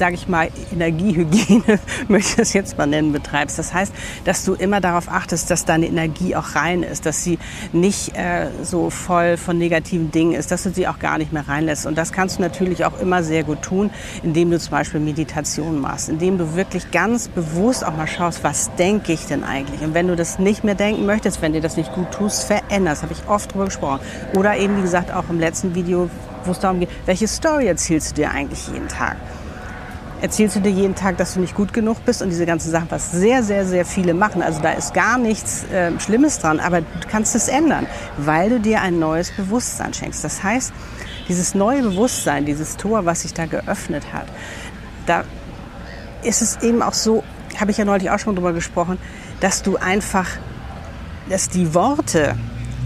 sage 0.00 0.14
ich 0.14 0.28
mal, 0.28 0.48
Energiehygiene, 0.72 1.78
möchte 2.08 2.32
ich 2.32 2.38
es 2.38 2.52
jetzt 2.54 2.78
mal 2.78 2.86
nennen, 2.86 3.12
betreibst. 3.12 3.58
Das 3.58 3.74
heißt, 3.74 3.92
dass 4.24 4.46
du 4.46 4.54
immer 4.54 4.80
darauf 4.80 5.08
achtest, 5.08 5.50
dass 5.50 5.66
deine 5.66 5.86
Energie 5.86 6.34
auch 6.34 6.54
rein 6.54 6.82
ist, 6.82 7.04
dass 7.04 7.22
sie 7.22 7.38
nicht 7.74 8.16
äh, 8.16 8.46
so 8.62 8.88
voll 8.88 9.36
von 9.36 9.58
negativen 9.58 10.10
Dingen 10.10 10.32
ist, 10.32 10.50
dass 10.50 10.62
du 10.62 10.70
sie 10.70 10.88
auch 10.88 10.98
gar 10.98 11.18
nicht 11.18 11.34
mehr 11.34 11.46
reinlässt. 11.46 11.84
Und 11.84 11.98
das 11.98 12.12
kannst 12.12 12.38
du 12.38 12.42
natürlich 12.42 12.86
auch 12.86 12.98
immer 12.98 13.22
sehr 13.22 13.44
gut 13.44 13.60
tun, 13.60 13.90
indem 14.22 14.50
du 14.50 14.58
zum 14.58 14.70
Beispiel 14.70 15.00
Meditation 15.00 15.82
machst, 15.82 16.08
indem 16.08 16.38
du 16.38 16.54
wirklich 16.54 16.90
ganz 16.90 17.28
bewusst 17.28 17.84
auch 17.84 17.94
mal 17.94 18.06
schaust, 18.06 18.42
was 18.42 18.74
denke 18.76 19.12
ich 19.12 19.26
denn 19.26 19.44
eigentlich? 19.44 19.82
Und 19.82 19.92
wenn 19.92 20.08
du 20.08 20.16
das 20.16 20.38
nicht 20.38 20.64
mehr 20.64 20.76
denken 20.76 21.04
möchtest, 21.04 21.42
wenn 21.42 21.52
dir 21.52 21.60
das 21.60 21.76
nicht 21.76 21.92
gut 21.92 22.10
tust, 22.10 22.44
veränderst. 22.44 23.02
Habe 23.02 23.12
ich 23.12 23.28
oft 23.28 23.52
drüber 23.52 23.66
gesprochen. 23.66 24.00
Oder 24.34 24.56
eben, 24.56 24.78
wie 24.78 24.82
gesagt, 24.82 25.12
auch 25.12 25.28
im 25.28 25.38
letzten 25.38 25.74
Video, 25.74 26.08
wo 26.46 26.52
es 26.52 26.58
darum 26.58 26.80
geht, 26.80 26.88
welche 27.04 27.28
Story 27.28 27.66
erzählst 27.66 28.12
du 28.12 28.14
dir 28.22 28.30
eigentlich 28.30 28.66
jeden 28.68 28.88
Tag? 28.88 29.18
Erzählst 30.22 30.56
du 30.56 30.60
dir 30.60 30.70
jeden 30.70 30.94
Tag, 30.94 31.16
dass 31.16 31.34
du 31.34 31.40
nicht 31.40 31.54
gut 31.54 31.72
genug 31.72 32.04
bist 32.04 32.20
und 32.20 32.28
diese 32.28 32.44
ganzen 32.44 32.70
Sachen, 32.70 32.90
was 32.90 33.10
sehr, 33.10 33.42
sehr, 33.42 33.64
sehr 33.64 33.86
viele 33.86 34.12
machen. 34.12 34.42
Also 34.42 34.60
da 34.60 34.72
ist 34.72 34.92
gar 34.92 35.16
nichts 35.16 35.64
äh, 35.72 35.98
Schlimmes 35.98 36.38
dran, 36.38 36.60
aber 36.60 36.82
du 36.82 36.86
kannst 37.10 37.34
es 37.34 37.48
ändern, 37.48 37.86
weil 38.18 38.50
du 38.50 38.60
dir 38.60 38.82
ein 38.82 38.98
neues 38.98 39.30
Bewusstsein 39.30 39.94
schenkst. 39.94 40.22
Das 40.22 40.42
heißt, 40.42 40.72
dieses 41.28 41.54
neue 41.54 41.82
Bewusstsein, 41.82 42.44
dieses 42.44 42.76
Tor, 42.76 43.06
was 43.06 43.22
sich 43.22 43.32
da 43.32 43.46
geöffnet 43.46 44.12
hat, 44.12 44.26
da 45.06 45.24
ist 46.22 46.42
es 46.42 46.62
eben 46.62 46.82
auch 46.82 46.92
so, 46.92 47.24
habe 47.58 47.70
ich 47.70 47.78
ja 47.78 47.86
neulich 47.86 48.10
auch 48.10 48.18
schon 48.18 48.34
drüber 48.34 48.52
gesprochen, 48.52 48.98
dass 49.40 49.62
du 49.62 49.76
einfach, 49.76 50.28
dass 51.30 51.48
die 51.48 51.72
Worte, 51.72 52.36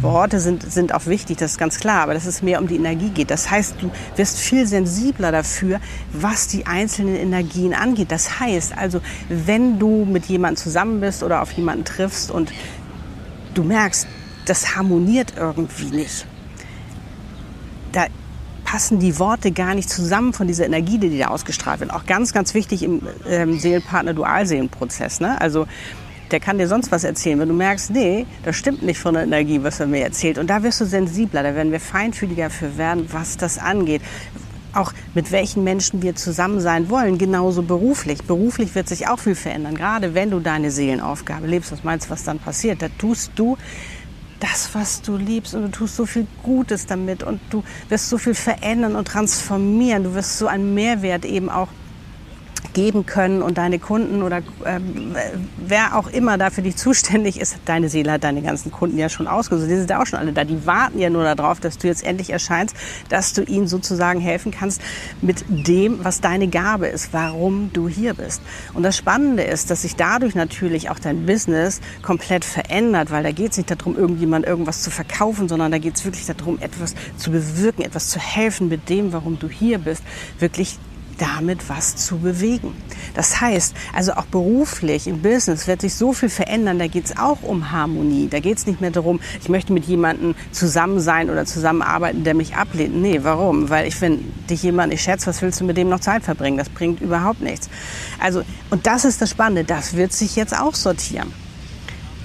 Worte 0.05 0.39
sind, 0.39 0.71
sind 0.71 0.95
auch 0.95 1.07
wichtig, 1.07 1.39
das 1.39 1.53
ist 1.53 1.59
ganz 1.59 1.79
klar, 1.79 2.03
aber 2.03 2.15
dass 2.15 2.27
es 2.27 2.43
mehr 2.43 2.61
um 2.61 2.69
die 2.69 2.77
Energie 2.77 3.11
geht. 3.11 3.31
Das 3.31 3.51
heißt, 3.51 3.77
du 3.81 3.91
wirst 4.17 4.39
viel 4.39 4.67
sensibler 4.67 5.33
dafür, 5.33 5.81
was 6.13 6.47
die 6.47 6.67
einzelnen 6.67 7.17
Energien 7.17 7.75
angeht. 7.75 8.13
Das 8.13 8.39
heißt 8.39 8.77
also, 8.77 9.01
wenn 9.29 9.79
du 9.79 10.05
mit 10.05 10.27
jemandem 10.27 10.57
zusammen 10.57 11.01
bist 11.01 11.23
oder 11.23 11.43
auf 11.43 11.53
jemanden 11.53 11.85
triffst 11.85 12.31
und 12.31 12.53
du 13.55 13.65
merkst, 13.65 14.07
das 14.47 14.77
harmoniert 14.77 15.35
irgendwie 15.37 15.97
nicht, 15.97 16.27
da 17.93 18.07
passen 18.65 18.99
die 18.99 19.19
Worte 19.19 19.53
gar 19.53 19.75
nicht 19.75 19.89
zusammen 19.89 20.33
von 20.33 20.47
dieser 20.47 20.67
Energie, 20.67 20.99
die 20.99 21.19
da 21.19 21.29
ausgestrahlt 21.29 21.81
wird. 21.81 21.93
Auch 21.93 22.07
ganz, 22.07 22.33
ganz 22.33 22.55
wichtig 22.55 22.83
im 22.83 23.03
ähm, 23.29 23.59
Seelenpartner-Dualseelenprozess. 23.59 25.21
Ne? 25.21 25.41
Also 25.41 25.67
der 26.35 26.41
kann 26.41 26.59
dir 26.59 26.67
sonst 26.67 26.91
was 26.91 27.05
erzählen. 27.05 27.39
Wenn 27.39 27.49
du 27.49 27.55
merkst, 27.55 27.93
nee, 27.93 28.27
das 28.43 28.57
stimmt 28.57 28.83
nicht 28.83 28.99
von 28.99 29.15
der 29.15 29.23
Energie, 29.23 29.63
was 29.63 29.79
er 29.79 29.87
mir 29.87 30.03
erzählt. 30.03 30.37
Und 30.37 30.51
da 30.51 30.65
wirst 30.65 30.81
du 30.81 30.85
sensibler, 30.85 31.45
da 31.45 31.55
werden 31.55 31.71
wir 31.71 31.79
feinfühliger 31.79 32.51
für 32.51 32.77
werden, 32.77 33.07
was 33.13 33.37
das 33.37 33.57
angeht. 33.57 34.03
Auch 34.73 34.93
mit 35.15 35.31
welchen 35.31 35.63
Menschen 35.63 36.03
wir 36.03 36.17
zusammen 36.17 36.59
sein 36.59 36.91
wollen, 36.91 37.19
genauso 37.19 37.63
beruflich. 37.63 38.25
Beruflich 38.25 38.75
wird 38.75 38.89
sich 38.89 39.07
auch 39.07 39.21
viel 39.21 39.37
verändern. 39.37 39.77
Gerade 39.77 40.15
wenn 40.15 40.33
du 40.33 40.41
deine 40.41 40.73
Seelenaufgabe 40.73 41.47
lebst, 41.47 41.71
was 41.71 41.85
meinst 41.85 42.07
du, 42.07 42.11
was 42.11 42.25
dann 42.25 42.41
passiert? 42.41 42.83
Da 42.83 42.89
tust 42.99 43.31
du 43.37 43.57
das, 44.41 44.71
was 44.73 45.03
du 45.03 45.17
liebst 45.17 45.55
und 45.55 45.63
du 45.63 45.69
tust 45.69 45.95
so 45.95 46.05
viel 46.05 46.27
Gutes 46.43 46.87
damit 46.87 47.23
und 47.23 47.41
du 47.51 47.63
wirst 47.89 48.09
so 48.09 48.19
viel 48.19 48.35
verändern 48.35 48.97
und 48.97 49.07
transformieren. 49.07 50.03
Du 50.03 50.15
wirst 50.15 50.37
so 50.37 50.49
einen 50.49 50.75
Mehrwert 50.75 51.25
eben 51.25 51.49
auch 51.49 51.69
geben 52.75 53.07
können 53.07 53.41
und 53.41 53.57
deine 53.57 53.79
Kunden 53.79 54.23
oder 54.23 54.39
äh, 54.39 54.81
wer 55.57 55.97
auch 55.97 56.09
immer 56.09 56.37
da 56.37 56.51
für 56.51 56.63
dich 56.63 56.77
zuständig 56.77 57.41
ist, 57.41 57.57
deine 57.65 57.89
Seele 57.89 58.13
hat 58.13 58.25
deine 58.25 58.43
ganzen 58.43 58.71
Kunden 58.71 58.99
ja 58.99 59.09
schon 59.09 59.27
ausgesucht. 59.27 59.71
Die 59.71 59.77
sind 59.77 59.89
ja 59.89 60.03
auch 60.03 60.07
schon 60.07 60.19
alle 60.19 60.33
da. 60.33 60.45
Die 60.45 60.67
warten 60.67 60.99
ja 60.99 61.09
nur 61.09 61.23
darauf, 61.23 61.61
dass 61.61 61.79
du 61.79 61.87
jetzt 61.87 62.05
endlich 62.05 62.31
erscheinst, 62.31 62.77
dass 63.09 63.33
du 63.33 63.43
ihnen 63.43 63.67
sozusagen 63.67 64.21
helfen 64.21 64.53
kannst 64.53 64.83
mit 65.23 65.45
dem, 65.49 66.05
was 66.05 66.21
deine 66.21 66.49
Gabe 66.49 66.89
ist, 66.89 67.13
warum 67.13 67.71
du 67.73 67.89
hier 67.89 68.15
bist. 68.15 68.43
Und 68.75 68.83
das 68.83 68.97
Spannende 68.97 69.45
ist, 69.45 69.71
dass 69.71 69.83
sich 69.83 69.97
dadurch 69.97 70.35
natürlich 70.35 70.91
auch 70.91 70.99
dein 70.99 71.27
Business 71.27 71.81
komplett 72.03 72.45
verändert, 72.45 73.11
weil 73.11 73.23
da 73.23 73.31
geht 73.31 73.53
es 73.53 73.57
nicht 73.57 73.71
darum, 73.71 73.97
irgendjemand 73.97 74.47
irgendwas 74.47 74.83
zu 74.83 74.91
verkaufen, 74.91 75.49
sondern 75.49 75.73
da 75.73 75.79
geht 75.79 75.95
es 75.95 76.05
wirklich 76.05 76.27
darum, 76.27 76.59
etwas 76.61 76.95
zu 77.17 77.31
bewirken, 77.31 77.83
etwas 77.83 78.11
zu 78.11 78.19
helfen 78.19 78.69
mit 78.69 78.89
dem, 78.89 79.13
warum 79.13 79.39
du 79.39 79.49
hier 79.49 79.79
bist, 79.79 80.03
wirklich 80.39 80.79
damit 81.17 81.69
was 81.69 81.97
zu 81.97 82.19
bewegen. 82.19 82.75
Das 83.15 83.41
heißt, 83.41 83.75
also 83.93 84.13
auch 84.15 84.25
beruflich 84.27 85.07
im 85.07 85.23
Business 85.23 85.67
wird 85.67 85.81
sich 85.81 85.95
so 85.95 86.13
viel 86.13 86.29
verändern, 86.29 86.79
da 86.79 86.87
geht 86.87 87.07
es 87.07 87.17
auch 87.17 87.43
um 87.43 87.71
Harmonie. 87.71 88.29
Da 88.29 88.41
geht 88.41 88.59
es 88.59 88.67
nicht 88.67 88.81
mehr 88.81 88.91
darum, 88.91 89.21
ich 89.41 89.49
möchte 89.49 89.73
mit 89.73 89.85
jemandem 89.85 90.35
zusammen 90.53 91.01
sein 91.01 91.31
oder 91.31 91.45
zusammenarbeiten, 91.45 92.25
der 92.25 92.35
mich 92.35 92.57
ablehnt. 92.57 92.97
Nee, 92.97 93.21
warum? 93.23 93.71
Weil 93.71 93.87
ich, 93.87 94.01
wenn 94.01 94.33
dich 94.49 94.63
jemand 94.63 94.93
nicht 94.93 95.03
schätzt, 95.03 95.27
was 95.27 95.43
willst 95.43 95.61
du 95.61 95.65
mit 95.65 95.77
dem 95.77 95.89
noch 95.89 96.01
Zeit 96.01 96.25
verbringen? 96.25 96.59
Das 96.59 96.69
bringt 96.69 97.01
überhaupt 97.01 97.41
nichts. 97.41 97.69
Also, 98.19 98.43
und 98.71 98.87
das 98.87 99.05
ist 99.05 99.21
das 99.21 99.31
Spannende, 99.31 99.65
das 99.65 99.95
wird 99.95 100.13
sich 100.13 100.37
jetzt 100.37 100.59
auch 100.59 100.75
sortieren 100.75 101.44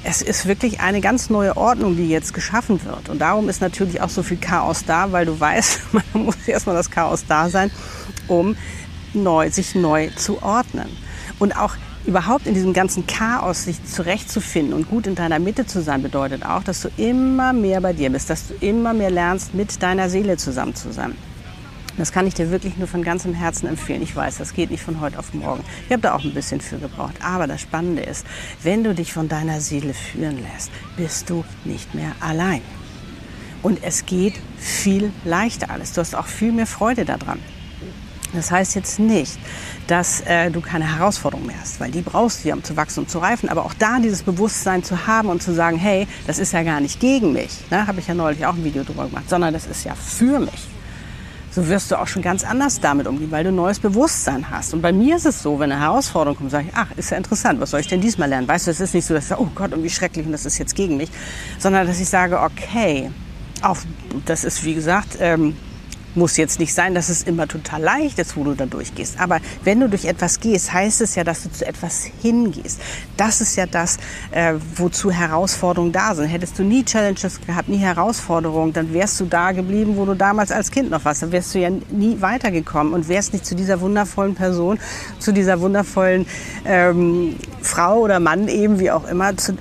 es 0.03 0.21
ist 0.21 0.45
wirklich 0.45 0.79
eine 0.79 1.01
ganz 1.01 1.29
neue 1.29 1.57
Ordnung, 1.57 1.95
die 1.95 2.07
jetzt 2.07 2.33
geschaffen 2.33 2.83
wird. 2.85 3.09
Und 3.09 3.19
darum 3.19 3.49
ist 3.49 3.61
natürlich 3.61 4.01
auch 4.01 4.09
so 4.09 4.23
viel 4.23 4.37
Chaos 4.37 4.85
da, 4.85 5.11
weil 5.11 5.25
du 5.25 5.39
weißt, 5.39 5.81
man 5.91 6.25
muss 6.25 6.47
erstmal 6.47 6.75
das 6.75 6.89
Chaos 6.89 7.25
da 7.27 7.49
sein, 7.49 7.71
um 8.27 8.55
neu, 9.13 9.49
sich 9.49 9.75
neu 9.75 10.09
zu 10.15 10.41
ordnen. 10.41 10.87
Und 11.39 11.57
auch 11.57 11.75
überhaupt 12.05 12.47
in 12.47 12.53
diesem 12.53 12.73
ganzen 12.73 13.07
Chaos 13.07 13.65
sich 13.65 13.83
zurechtzufinden 13.85 14.73
und 14.73 14.89
gut 14.89 15.05
in 15.05 15.15
deiner 15.15 15.39
Mitte 15.39 15.65
zu 15.65 15.81
sein, 15.81 16.01
bedeutet 16.01 16.45
auch, 16.45 16.63
dass 16.63 16.81
du 16.81 16.89
immer 16.97 17.53
mehr 17.53 17.81
bei 17.81 17.93
dir 17.93 18.09
bist, 18.09 18.29
dass 18.29 18.47
du 18.47 18.53
immer 18.65 18.93
mehr 18.93 19.11
lernst, 19.11 19.53
mit 19.53 19.81
deiner 19.83 20.09
Seele 20.09 20.37
zusammen 20.37 20.75
zu 20.75 20.91
sein. 20.91 21.15
Das 21.99 22.13
kann 22.13 22.25
ich 22.25 22.33
dir 22.33 22.49
wirklich 22.49 22.77
nur 22.77 22.87
von 22.87 23.03
ganzem 23.03 23.33
Herzen 23.33 23.67
empfehlen. 23.67 24.01
Ich 24.01 24.15
weiß, 24.15 24.37
das 24.37 24.53
geht 24.53 24.71
nicht 24.71 24.81
von 24.81 25.01
heute 25.01 25.19
auf 25.19 25.33
morgen. 25.33 25.65
Ich 25.85 25.91
habe 25.91 26.01
da 26.01 26.15
auch 26.15 26.23
ein 26.23 26.33
bisschen 26.33 26.61
für 26.61 26.77
gebraucht. 26.77 27.15
Aber 27.21 27.45
das 27.45 27.59
Spannende 27.59 28.01
ist, 28.01 28.25
wenn 28.63 28.85
du 28.85 28.95
dich 28.95 29.11
von 29.11 29.27
deiner 29.27 29.59
Seele 29.59 29.93
führen 29.93 30.41
lässt, 30.41 30.71
bist 30.95 31.29
du 31.29 31.43
nicht 31.65 31.93
mehr 31.93 32.13
allein. 32.21 32.61
Und 33.61 33.83
es 33.83 34.05
geht 34.05 34.35
viel 34.57 35.11
leichter 35.25 35.71
alles. 35.71 35.91
Du 35.91 35.99
hast 35.99 36.15
auch 36.15 36.27
viel 36.27 36.53
mehr 36.53 36.67
Freude 36.67 37.03
daran. 37.03 37.39
Das 38.33 38.49
heißt 38.49 38.75
jetzt 38.75 38.99
nicht, 38.99 39.37
dass 39.87 40.21
äh, 40.21 40.51
du 40.51 40.61
keine 40.61 40.95
Herausforderung 40.95 41.47
mehr 41.47 41.59
hast, 41.59 41.81
weil 41.81 41.91
die 41.91 42.01
brauchst 42.01 42.45
du 42.45 42.47
ja, 42.47 42.55
um 42.55 42.63
zu 42.63 42.77
wachsen 42.77 43.01
und 43.01 43.09
zu 43.09 43.19
reifen. 43.19 43.49
Aber 43.49 43.65
auch 43.65 43.73
da 43.73 43.99
dieses 43.99 44.23
Bewusstsein 44.23 44.85
zu 44.85 45.05
haben 45.05 45.27
und 45.27 45.43
zu 45.43 45.53
sagen, 45.53 45.77
hey, 45.77 46.07
das 46.27 46.39
ist 46.39 46.53
ja 46.53 46.63
gar 46.63 46.79
nicht 46.79 47.01
gegen 47.01 47.33
mich, 47.33 47.51
ne? 47.71 47.87
habe 47.87 47.99
ich 47.99 48.07
ja 48.07 48.13
neulich 48.13 48.45
auch 48.45 48.53
ein 48.53 48.63
Video 48.63 48.85
drüber 48.85 49.07
gemacht, 49.07 49.29
sondern 49.29 49.51
das 49.51 49.65
ist 49.65 49.83
ja 49.83 49.95
für 49.95 50.39
mich. 50.39 50.68
So 51.59 51.67
wirst 51.67 51.91
du 51.91 51.99
auch 51.99 52.07
schon 52.07 52.21
ganz 52.21 52.45
anders 52.45 52.79
damit 52.79 53.05
umgehen, 53.05 53.31
weil 53.31 53.43
du 53.43 53.51
neues 53.51 53.81
Bewusstsein 53.81 54.49
hast. 54.49 54.73
Und 54.73 54.81
bei 54.81 54.93
mir 54.93 55.17
ist 55.17 55.25
es 55.25 55.43
so, 55.43 55.59
wenn 55.59 55.69
eine 55.69 55.81
Herausforderung 55.81 56.37
kommt, 56.37 56.51
sage 56.51 56.67
ich, 56.69 56.73
ach, 56.73 56.87
ist 56.95 57.09
ja 57.09 57.17
interessant, 57.17 57.59
was 57.59 57.71
soll 57.71 57.81
ich 57.81 57.87
denn 57.87 57.99
diesmal 57.99 58.29
lernen? 58.29 58.47
Weißt 58.47 58.67
du, 58.67 58.71
es 58.71 58.79
ist 58.79 58.93
nicht 58.93 59.05
so, 59.05 59.13
dass 59.13 59.25
ich 59.25 59.29
sage, 59.29 59.41
oh 59.41 59.49
Gott, 59.53 59.73
und 59.73 59.83
wie 59.83 59.89
schrecklich, 59.89 60.25
und 60.25 60.31
das 60.31 60.45
ist 60.45 60.57
jetzt 60.57 60.73
gegen 60.73 60.95
mich, 60.95 61.09
sondern 61.57 61.85
dass 61.85 61.99
ich 61.99 62.07
sage, 62.07 62.39
okay, 62.39 63.11
auf, 63.61 63.85
das 64.25 64.45
ist 64.45 64.63
wie 64.63 64.73
gesagt, 64.73 65.17
ähm, 65.19 65.57
muss 66.15 66.37
jetzt 66.37 66.59
nicht 66.59 66.73
sein, 66.73 66.95
dass 66.95 67.09
es 67.09 67.23
immer 67.23 67.47
total 67.47 67.81
leicht 67.81 68.19
ist, 68.19 68.35
wo 68.35 68.43
du 68.43 68.53
da 68.53 68.65
durchgehst. 68.65 69.19
Aber 69.19 69.39
wenn 69.63 69.79
du 69.79 69.89
durch 69.89 70.05
etwas 70.05 70.39
gehst, 70.39 70.73
heißt 70.73 71.01
es 71.01 71.15
ja, 71.15 71.23
dass 71.23 71.43
du 71.43 71.51
zu 71.51 71.65
etwas 71.65 72.09
hingehst. 72.21 72.81
Das 73.17 73.41
ist 73.41 73.55
ja 73.55 73.65
das, 73.65 73.97
äh, 74.31 74.53
wozu 74.75 75.11
Herausforderungen 75.11 75.91
da 75.91 76.15
sind. 76.15 76.27
Hättest 76.27 76.57
du 76.57 76.63
nie 76.63 76.83
Challenges 76.83 77.39
gehabt, 77.45 77.69
nie 77.69 77.77
Herausforderungen, 77.77 78.73
dann 78.73 78.93
wärst 78.93 79.19
du 79.19 79.25
da 79.25 79.51
geblieben, 79.51 79.97
wo 79.97 80.05
du 80.05 80.15
damals 80.15 80.51
als 80.51 80.71
Kind 80.71 80.89
noch 80.89 81.05
warst. 81.05 81.21
Dann 81.21 81.31
wärst 81.31 81.53
du 81.53 81.59
ja 81.59 81.69
nie 81.69 82.19
weitergekommen 82.19 82.93
und 82.93 83.07
wärst 83.07 83.33
nicht 83.33 83.45
zu 83.45 83.55
dieser 83.55 83.81
wundervollen 83.81 84.35
Person, 84.35 84.79
zu 85.19 85.31
dieser 85.31 85.59
wundervollen 85.61 86.25
ähm, 86.65 87.35
Frau 87.61 87.99
oder 87.99 88.19
Mann 88.19 88.47
eben, 88.47 88.79
wie 88.79 88.91
auch 88.91 89.07
immer, 89.07 89.35
zu, 89.37 89.53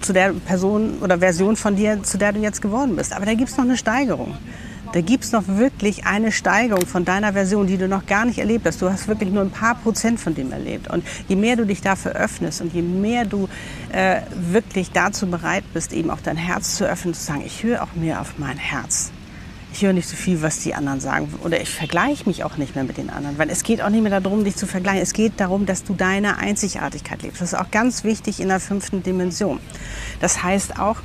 zu 0.00 0.12
der 0.12 0.32
Person 0.32 0.98
oder 1.00 1.18
Version 1.18 1.56
von 1.56 1.76
dir, 1.76 2.02
zu 2.02 2.18
der 2.18 2.32
du 2.32 2.40
jetzt 2.40 2.62
geworden 2.62 2.96
bist. 2.96 3.14
Aber 3.14 3.26
da 3.26 3.34
gibt 3.34 3.50
es 3.50 3.56
noch 3.56 3.64
eine 3.64 3.76
Steigerung. 3.76 4.34
Da 4.92 5.00
gibt 5.02 5.22
es 5.22 5.30
noch 5.30 5.46
wirklich 5.46 6.04
eine 6.04 6.32
Steigerung 6.32 6.84
von 6.84 7.04
deiner 7.04 7.32
Version, 7.32 7.68
die 7.68 7.76
du 7.76 7.86
noch 7.86 8.06
gar 8.06 8.24
nicht 8.24 8.40
erlebt 8.40 8.66
hast. 8.66 8.82
Du 8.82 8.90
hast 8.90 9.06
wirklich 9.06 9.30
nur 9.30 9.42
ein 9.42 9.50
paar 9.50 9.76
Prozent 9.76 10.18
von 10.18 10.34
dem 10.34 10.50
erlebt. 10.50 10.88
Und 10.88 11.04
je 11.28 11.36
mehr 11.36 11.54
du 11.54 11.64
dich 11.64 11.80
dafür 11.80 12.12
öffnest 12.12 12.60
und 12.60 12.74
je 12.74 12.82
mehr 12.82 13.24
du 13.24 13.48
äh, 13.92 14.22
wirklich 14.34 14.90
dazu 14.90 15.28
bereit 15.28 15.62
bist, 15.72 15.92
eben 15.92 16.10
auch 16.10 16.20
dein 16.20 16.36
Herz 16.36 16.76
zu 16.76 16.84
öffnen, 16.84 17.14
zu 17.14 17.22
sagen, 17.22 17.42
ich 17.46 17.62
höre 17.62 17.84
auch 17.84 17.94
mehr 17.94 18.20
auf 18.20 18.34
mein 18.38 18.56
Herz. 18.56 19.12
Ich 19.72 19.82
höre 19.82 19.92
nicht 19.92 20.08
so 20.08 20.16
viel, 20.16 20.42
was 20.42 20.58
die 20.58 20.74
anderen 20.74 20.98
sagen. 20.98 21.32
Oder 21.44 21.60
ich 21.60 21.70
vergleiche 21.70 22.28
mich 22.28 22.42
auch 22.42 22.56
nicht 22.56 22.74
mehr 22.74 22.82
mit 22.82 22.96
den 22.96 23.10
anderen. 23.10 23.38
Weil 23.38 23.50
es 23.50 23.62
geht 23.62 23.82
auch 23.82 23.90
nicht 23.90 24.02
mehr 24.02 24.20
darum, 24.20 24.42
dich 24.42 24.56
zu 24.56 24.66
vergleichen. 24.66 25.02
Es 25.02 25.12
geht 25.12 25.34
darum, 25.36 25.66
dass 25.66 25.84
du 25.84 25.94
deine 25.94 26.38
Einzigartigkeit 26.38 27.22
lebst. 27.22 27.40
Das 27.40 27.52
ist 27.52 27.58
auch 27.58 27.70
ganz 27.70 28.02
wichtig 28.02 28.40
in 28.40 28.48
der 28.48 28.58
fünften 28.58 29.04
Dimension. 29.04 29.60
Das 30.18 30.42
heißt 30.42 30.80
auch, 30.80 30.96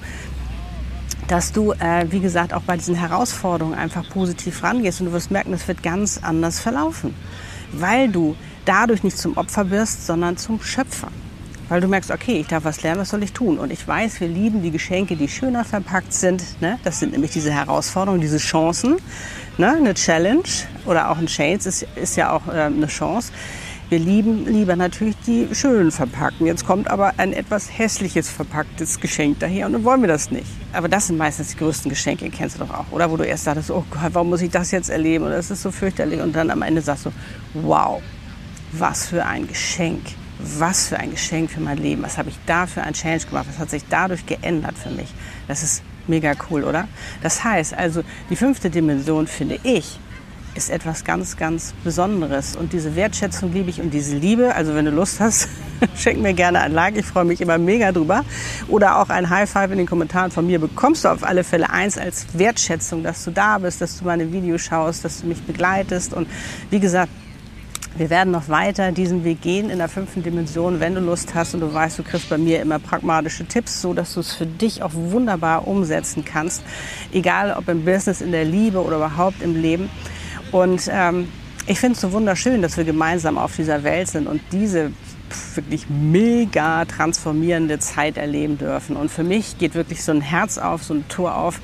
dass 1.28 1.52
du, 1.52 1.72
äh, 1.74 2.06
wie 2.10 2.20
gesagt, 2.20 2.54
auch 2.54 2.62
bei 2.62 2.78
diesen 2.78 2.96
Herausforderungen 2.96 3.78
einfach 3.78 4.08
positiv 4.10 4.64
rangehst 4.64 5.02
und 5.02 5.08
du 5.08 5.14
wirst 5.14 5.32
merken, 5.32 5.52
das 5.52 5.68
wird 5.68 5.84
ganz 5.84 6.20
anders 6.22 6.60
verlaufen, 6.60 7.16
weil 7.72 8.10
du 8.10 8.36
dadurch 8.66 9.04
nicht 9.04 9.18
zum 9.18 9.38
Opfer 9.38 9.70
wirst, 9.70 10.06
sondern 10.06 10.38
zum 10.38 10.62
Schöpfer. 10.62 11.10
weil 11.68 11.82
du 11.82 11.88
merkst, 11.88 12.12
okay, 12.12 12.40
ich 12.40 12.48
darf 12.48 12.64
was 12.64 12.84
lernen, 12.84 13.02
was 13.02 13.10
soll 13.10 13.24
ich 13.24 13.34
tun? 13.34 13.58
Und 13.58 13.72
ich 13.72 13.88
weiß, 13.88 14.20
wir 14.22 14.28
lieben 14.28 14.62
die 14.62 14.70
Geschenke, 14.70 15.16
die 15.16 15.28
schöner 15.28 15.66
verpackt 15.66 16.14
sind. 16.14 16.44
Ne? 16.62 16.78
Das 16.84 17.00
sind 17.00 17.14
nämlich 17.14 17.32
diese 17.32 17.52
Herausforderungen, 17.52 18.22
diese 18.22 18.38
Chancen. 18.38 18.98
Ne? 19.58 19.76
Eine 19.76 19.96
Challenge 19.96 20.44
oder 20.86 21.10
auch 21.10 21.18
ein 21.18 21.26
Chance 21.26 21.68
ist, 21.70 21.88
ist 21.96 22.18
ja 22.18 22.32
auch 22.32 22.48
äh, 22.48 22.62
eine 22.62 22.86
Chance. 22.86 23.32
Wir 23.88 24.00
lieben 24.00 24.46
lieber 24.46 24.76
natürlich 24.76 25.16
die 25.28 25.48
schönen 25.54 25.92
verpackten. 25.92 26.48
Jetzt 26.48 26.66
kommt 26.66 26.90
aber 26.90 27.14
ein 27.18 27.34
etwas 27.34 27.70
hässliches 27.78 28.30
verpacktes 28.30 29.00
Geschenk 29.00 29.40
daher 29.40 29.68
und 29.68 29.74
dann 29.74 29.84
wollen 29.84 30.02
wir 30.02 30.08
das 30.08 30.32
nicht. 30.32 30.48
Aber 30.74 30.90
das 30.90 31.08
sind 31.08 31.18
meistens 31.18 31.50
die 31.50 31.58
größten 31.58 31.90
Geschenke, 31.90 32.28
kennst 32.32 32.56
du 32.56 32.66
doch 32.66 32.74
auch, 32.74 32.92
oder? 32.92 33.12
Wo 33.12 33.18
du 33.18 33.24
erst 33.24 33.46
dachtest, 33.46 33.70
oh 33.70 33.86
Gott, 33.92 34.10
warum 34.14 34.30
muss 34.30 34.42
ich 34.42 34.50
das 34.50 34.72
jetzt 34.72 34.90
erleben? 34.90 35.26
Und 35.26 35.32
das 35.32 35.52
ist 35.52 35.62
so 35.62 35.70
fürchterlich. 35.70 36.20
Und 36.20 36.36
dann 36.36 36.50
am 36.50 36.64
Ende 36.64 36.82
sagst 36.82 37.06
du, 37.06 37.12
wow, 37.54 38.02
was 38.72 39.06
für 39.06 39.24
ein 39.24 39.48
Geschenk 39.48 40.02
was 40.40 40.90
für 40.90 40.98
ein 40.98 41.12
Geschenk 41.12 41.52
für 41.52 41.62
mein 41.62 41.78
Leben. 41.78 42.04
Was 42.04 42.18
habe 42.18 42.30
ich 42.30 42.38
da 42.46 42.68
für 42.68 42.84
ein 42.84 42.94
Change 42.94 43.28
gemacht? 43.28 43.46
Was 43.50 43.58
hat 43.58 43.70
sich 43.70 43.84
dadurch 43.90 44.26
geändert 44.26 44.78
für 44.78 44.90
mich? 44.90 45.14
Das 45.48 45.64
ist 45.64 45.82
mega 46.08 46.34
cool, 46.50 46.64
oder? 46.64 46.88
Das 47.22 47.44
heißt 47.44 47.74
also, 47.74 48.04
die 48.30 48.36
fünfte 48.36 48.70
Dimension 48.70 49.28
finde 49.28 49.60
ich, 49.64 50.00
ist 50.56 50.70
etwas 50.70 51.04
ganz, 51.04 51.38
ganz 51.38 51.74
Besonderes. 51.84 52.56
Und 52.56 52.74
diese 52.74 52.96
Wertschätzung 52.96 53.54
liebe 53.54 53.70
ich 53.70 53.82
und 53.82 53.94
diese 53.94 54.16
Liebe, 54.16 54.56
also 54.56 54.74
wenn 54.74 54.86
du 54.86 54.92
Lust 54.92 55.20
hast, 55.20 55.50
schenk 55.96 56.22
mir 56.22 56.34
gerne 56.34 56.62
ein 56.62 56.72
Like. 56.72 56.98
Ich 56.98 57.06
freue 57.06 57.26
mich 57.26 57.42
immer 57.42 57.58
mega 57.58 57.92
drüber. 57.92 58.24
Oder 58.68 59.00
auch 59.00 59.10
ein 59.10 59.30
High 59.30 59.50
Five 59.50 59.72
in 59.72 59.78
den 59.78 59.88
Kommentaren 59.88 60.32
von 60.32 60.48
mir 60.48 60.60
bekommst 60.60 61.04
du 61.04 61.10
auf 61.10 61.24
alle 61.24 61.44
Fälle 61.44 61.70
eins 61.70 61.98
als 61.98 62.26
Wertschätzung, 62.34 63.04
dass 63.04 63.24
du 63.26 63.32
da 63.32 63.58
bist, 63.58 63.82
dass 63.82 64.00
du 64.00 64.06
meine 64.06 64.32
Videos 64.32 64.62
schaust, 64.62 65.04
dass 65.04 65.22
du 65.22 65.28
mich 65.28 65.42
begleitest. 65.44 66.14
Und 66.14 66.28
wie 66.70 66.80
gesagt, 66.80 67.12
wir 67.98 68.10
werden 68.10 68.32
noch 68.32 68.50
weiter 68.50 68.92
diesen 68.92 69.24
Weg 69.24 69.42
gehen 69.42 69.70
in 69.70 69.78
der 69.78 69.88
fünften 69.88 70.22
Dimension, 70.22 70.82
wenn 70.82 70.96
du 70.96 71.02
Lust 71.02 71.34
hast 71.34 71.54
und 71.54 71.62
du 71.62 71.74
weißt, 71.74 71.98
du 71.98 72.04
kriegst 72.04 72.28
bei 72.28 72.38
mir 72.38 72.62
immer 72.62 72.78
pragmatische 72.78 73.46
Tipps, 73.46 73.82
so 73.82 73.94
dass 73.94 74.14
du 74.14 74.20
es 74.20 74.34
für 74.34 74.46
dich 74.46 74.84
auch 74.84 74.92
wunderbar 74.94 75.66
umsetzen 75.66 76.26
kannst, 76.26 76.62
egal 77.14 77.56
ob 77.58 77.70
im 77.70 77.86
Business, 77.86 78.20
in 78.20 78.34
der 78.34 78.44
Liebe 78.44 78.84
oder 78.84 78.98
überhaupt 78.98 79.42
im 79.42 79.56
Leben. 79.62 79.90
Und 80.56 80.90
ähm, 80.90 81.28
ich 81.68 81.82
finde 81.82 81.96
es 81.96 82.02
so 82.02 82.14
wunderschön, 82.14 82.62
dass 82.62 82.78
wir 82.78 82.86
gemeinsam 82.86 83.38
auf 83.38 83.58
dieser 83.58 83.84
Welt 83.84 84.08
sind 84.08 84.26
und 84.26 84.40
diese 84.54 84.94
wirklich 85.54 85.90
mega 85.90 86.86
transformierende 86.86 87.78
Zeit 87.80 88.16
erleben 88.16 88.58
dürfen. 88.58 88.96
Und 88.96 89.12
für 89.12 89.26
mich 89.26 89.58
geht 89.58 89.76
wirklich 89.76 90.02
so 90.02 90.14
ein 90.14 90.22
Herz 90.22 90.58
auf, 90.58 90.82
so 90.82 90.94
ein 90.94 91.10
Tor 91.10 91.36
auf, 91.36 91.60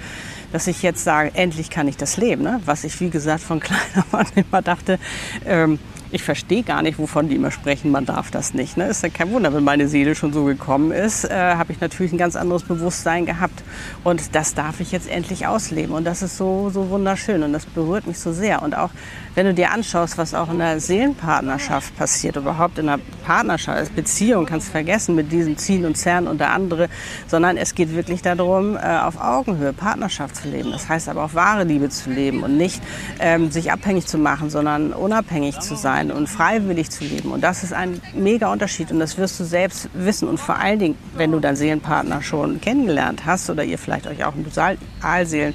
dass 0.51 0.67
ich 0.67 0.81
jetzt 0.81 1.05
sage, 1.05 1.31
endlich 1.35 1.69
kann 1.69 1.87
ich 1.87 1.95
das 1.95 2.17
leben. 2.17 2.43
Ne? 2.43 2.59
Was 2.65 2.83
ich, 2.83 2.99
wie 2.99 3.09
gesagt, 3.09 3.41
von 3.41 3.59
kleiner 3.61 4.05
Mann 4.11 4.25
immer 4.35 4.61
dachte, 4.61 4.99
ähm, 5.45 5.79
ich 6.11 6.23
verstehe 6.23 6.63
gar 6.63 6.81
nicht, 6.81 6.99
wovon 6.99 7.29
die 7.29 7.35
immer 7.35 7.51
sprechen, 7.51 7.91
man 7.91 8.05
darf 8.05 8.31
das 8.31 8.53
nicht. 8.53 8.77
Ne? 8.77 8.87
Ist 8.87 9.03
ja 9.03 9.09
kein 9.09 9.31
Wunder, 9.31 9.53
wenn 9.53 9.63
meine 9.63 9.87
Seele 9.87 10.15
schon 10.15 10.33
so 10.33 10.43
gekommen 10.43 10.91
ist, 10.91 11.23
äh, 11.23 11.55
habe 11.55 11.71
ich 11.71 11.79
natürlich 11.79 12.11
ein 12.11 12.17
ganz 12.17 12.35
anderes 12.35 12.63
Bewusstsein 12.63 13.25
gehabt. 13.25 13.63
Und 14.03 14.35
das 14.35 14.53
darf 14.53 14.81
ich 14.81 14.91
jetzt 14.91 15.09
endlich 15.09 15.47
ausleben. 15.47 15.95
Und 15.95 16.03
das 16.03 16.21
ist 16.21 16.37
so, 16.37 16.69
so 16.69 16.89
wunderschön 16.89 17.43
und 17.43 17.53
das 17.53 17.65
berührt 17.65 18.07
mich 18.07 18.19
so 18.19 18.33
sehr. 18.33 18.61
Und 18.61 18.75
auch 18.75 18.89
wenn 19.35 19.45
du 19.45 19.53
dir 19.53 19.71
anschaust, 19.71 20.17
was 20.17 20.33
auch 20.33 20.51
in 20.51 20.59
der 20.59 20.79
Seelenpartnerschaft 20.81 21.95
passiert, 21.97 22.35
überhaupt 22.35 22.77
in 22.77 22.87
der 22.87 22.99
Partnerschaft, 23.25 23.77
als 23.77 23.89
Beziehung, 23.89 24.45
kannst 24.45 24.67
du 24.67 24.71
vergessen 24.71 25.15
mit 25.15 25.31
diesem 25.31 25.57
Ziehen 25.57 25.85
und 25.85 25.95
Zerren 25.95 26.27
und 26.27 26.39
der 26.39 26.51
andere, 26.51 26.89
sondern 27.27 27.55
es 27.55 27.73
geht 27.73 27.95
wirklich 27.95 28.21
darum, 28.21 28.75
äh, 28.75 28.79
auf 28.79 29.21
Augenhöhe 29.21 29.71
Partnerschaft 29.71 30.35
zu 30.35 30.49
leben. 30.49 30.71
Das 30.71 30.89
heißt 30.89 31.07
aber 31.07 31.23
auch 31.23 31.33
wahre 31.33 31.63
Liebe 31.63 31.87
zu 31.89 32.09
leben 32.09 32.43
und 32.43 32.57
nicht 32.57 32.81
ähm, 33.19 33.51
sich 33.51 33.71
abhängig 33.71 34.07
zu 34.07 34.17
machen, 34.17 34.49
sondern 34.49 34.91
unabhängig 34.91 35.59
zu 35.59 35.75
sein 35.75 36.00
sein 36.01 36.11
und 36.11 36.27
freiwillig 36.27 36.89
zu 36.89 37.03
leben. 37.03 37.31
Und 37.31 37.41
das 37.41 37.63
ist 37.63 37.73
ein 37.73 38.01
mega 38.13 38.51
Unterschied 38.51 38.91
und 38.91 38.99
das 38.99 39.17
wirst 39.17 39.39
du 39.39 39.43
selbst 39.43 39.89
wissen. 39.93 40.27
Und 40.27 40.39
vor 40.39 40.57
allen 40.57 40.79
Dingen, 40.79 40.97
wenn 41.15 41.31
du 41.31 41.39
deinen 41.39 41.55
Seelenpartner 41.55 42.21
schon 42.21 42.61
kennengelernt 42.61 43.25
hast 43.25 43.49
oder 43.49 43.63
ihr 43.63 43.77
vielleicht 43.77 44.07
euch 44.07 44.23
auch 44.23 44.33
im 44.35 44.45
Dualseelen, 44.45 45.53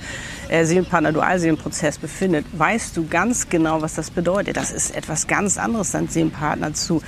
äh, 0.49 0.65
Seelenpartner 0.65 1.13
Dualseelenprozess 1.13 1.99
befindet, 1.99 2.47
weißt 2.53 2.97
du 2.97 3.07
ganz 3.07 3.49
genau, 3.49 3.83
was 3.83 3.95
das 3.95 4.11
bedeutet. 4.11 4.57
Das 4.57 4.71
ist 4.71 4.95
etwas 4.97 5.27
ganz 5.27 5.59
anderes, 5.59 5.93
deinen 5.93 6.09
Seelenpartner 6.09 6.75
zu 6.75 7.03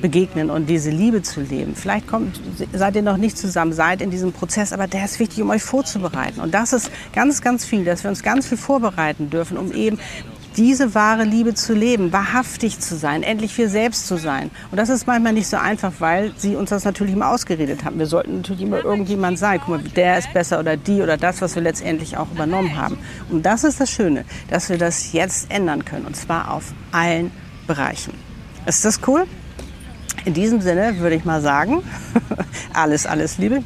begegnen 0.00 0.50
und 0.50 0.66
diese 0.66 0.90
Liebe 0.90 1.22
zu 1.22 1.40
leben. 1.40 1.74
Vielleicht 1.74 2.06
kommt, 2.06 2.40
seid 2.72 2.96
ihr 2.96 3.02
noch 3.02 3.16
nicht 3.16 3.36
zusammen, 3.36 3.72
seid 3.72 4.00
in 4.00 4.10
diesem 4.10 4.32
Prozess, 4.32 4.72
aber 4.72 4.86
der 4.86 5.04
ist 5.04 5.18
wichtig, 5.18 5.42
um 5.42 5.50
euch 5.50 5.62
vorzubereiten. 5.62 6.40
Und 6.40 6.54
das 6.54 6.72
ist 6.72 6.90
ganz, 7.12 7.42
ganz 7.42 7.64
viel, 7.64 7.84
dass 7.84 8.02
wir 8.02 8.10
uns 8.10 8.22
ganz 8.22 8.46
viel 8.46 8.58
vorbereiten 8.58 9.28
dürfen, 9.28 9.58
um 9.58 9.72
eben 9.72 9.98
diese 10.56 10.94
wahre 10.94 11.24
Liebe 11.24 11.54
zu 11.54 11.74
leben, 11.74 12.12
wahrhaftig 12.12 12.80
zu 12.80 12.96
sein, 12.96 13.22
endlich 13.22 13.56
wir 13.58 13.68
selbst 13.68 14.06
zu 14.06 14.16
sein. 14.16 14.50
Und 14.70 14.76
das 14.76 14.88
ist 14.88 15.06
manchmal 15.06 15.32
nicht 15.32 15.46
so 15.46 15.56
einfach, 15.56 15.92
weil 15.98 16.32
sie 16.36 16.56
uns 16.56 16.70
das 16.70 16.84
natürlich 16.84 17.14
immer 17.14 17.30
ausgeredet 17.30 17.84
haben. 17.84 17.98
Wir 17.98 18.06
sollten 18.06 18.36
natürlich 18.36 18.62
immer 18.62 18.84
irgendjemand 18.84 19.38
sein. 19.38 19.60
Guck 19.64 19.68
mal, 19.68 19.82
der 19.82 20.18
ist 20.18 20.32
besser 20.32 20.60
oder 20.60 20.76
die 20.76 21.02
oder 21.02 21.16
das, 21.16 21.40
was 21.40 21.54
wir 21.54 21.62
letztendlich 21.62 22.16
auch 22.16 22.30
übernommen 22.30 22.76
haben. 22.76 22.98
Und 23.30 23.44
das 23.44 23.64
ist 23.64 23.80
das 23.80 23.90
Schöne, 23.90 24.24
dass 24.50 24.68
wir 24.68 24.78
das 24.78 25.12
jetzt 25.12 25.50
ändern 25.50 25.84
können. 25.84 26.06
Und 26.06 26.16
zwar 26.16 26.52
auf 26.52 26.72
allen 26.90 27.30
Bereichen. 27.66 28.14
Ist 28.66 28.84
das 28.84 29.00
cool? 29.06 29.24
In 30.24 30.34
diesem 30.34 30.60
Sinne 30.60 30.98
würde 30.98 31.16
ich 31.16 31.24
mal 31.24 31.40
sagen, 31.40 31.82
alles, 32.72 33.06
alles 33.06 33.38
Liebe 33.38 33.64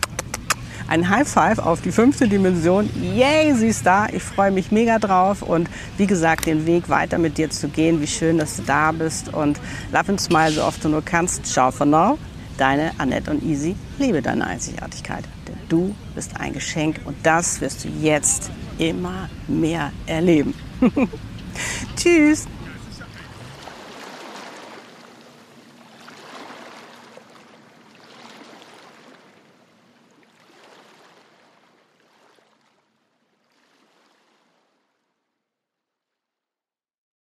ein 0.89 1.09
High 1.09 1.29
Five 1.29 1.59
auf 1.59 1.81
die 1.81 1.93
fünfte 1.93 2.29
Dimension. 2.29 2.89
Yay, 3.03 3.55
sie 3.55 3.69
ist 3.69 3.87
da. 3.87 4.07
Ich 4.13 4.23
freue 4.23 4.51
mich 4.51 4.71
mega 4.71 4.99
drauf 4.99 5.43
und 5.43 5.69
wie 5.97 6.07
gesagt, 6.07 6.47
den 6.47 6.67
Weg 6.67 6.89
weiter 6.89 7.19
mit 7.19 7.39
dir 7.39 7.51
zu 7.51 7.69
gehen. 7.69 8.01
Wie 8.01 8.07
schön, 8.07 8.39
dass 8.39 8.57
du 8.57 8.63
da 8.63 8.93
bist 8.93 9.33
und 9.33 9.61
love 9.93 10.09
and 10.09 10.21
smile 10.21 10.53
so 10.53 10.63
oft 10.63 10.85
du 10.85 10.89
nur 10.89 11.05
kannst. 11.05 11.47
Ciao 11.47 11.71
for 11.71 11.87
now. 11.87 12.19
Deine 12.57 12.93
Annette 12.99 13.31
und 13.31 13.43
Easy. 13.43 13.77
Liebe 13.99 14.23
deine 14.23 14.47
Einzigartigkeit. 14.47 15.25
Denn 15.47 15.57
du 15.69 15.95
bist 16.15 16.39
ein 16.39 16.53
Geschenk 16.53 17.01
und 17.05 17.17
das 17.23 17.61
wirst 17.61 17.85
du 17.85 17.89
jetzt 18.01 18.51
immer 18.79 19.29
mehr 19.47 19.93
erleben. 20.07 20.55
Tschüss. 21.97 22.47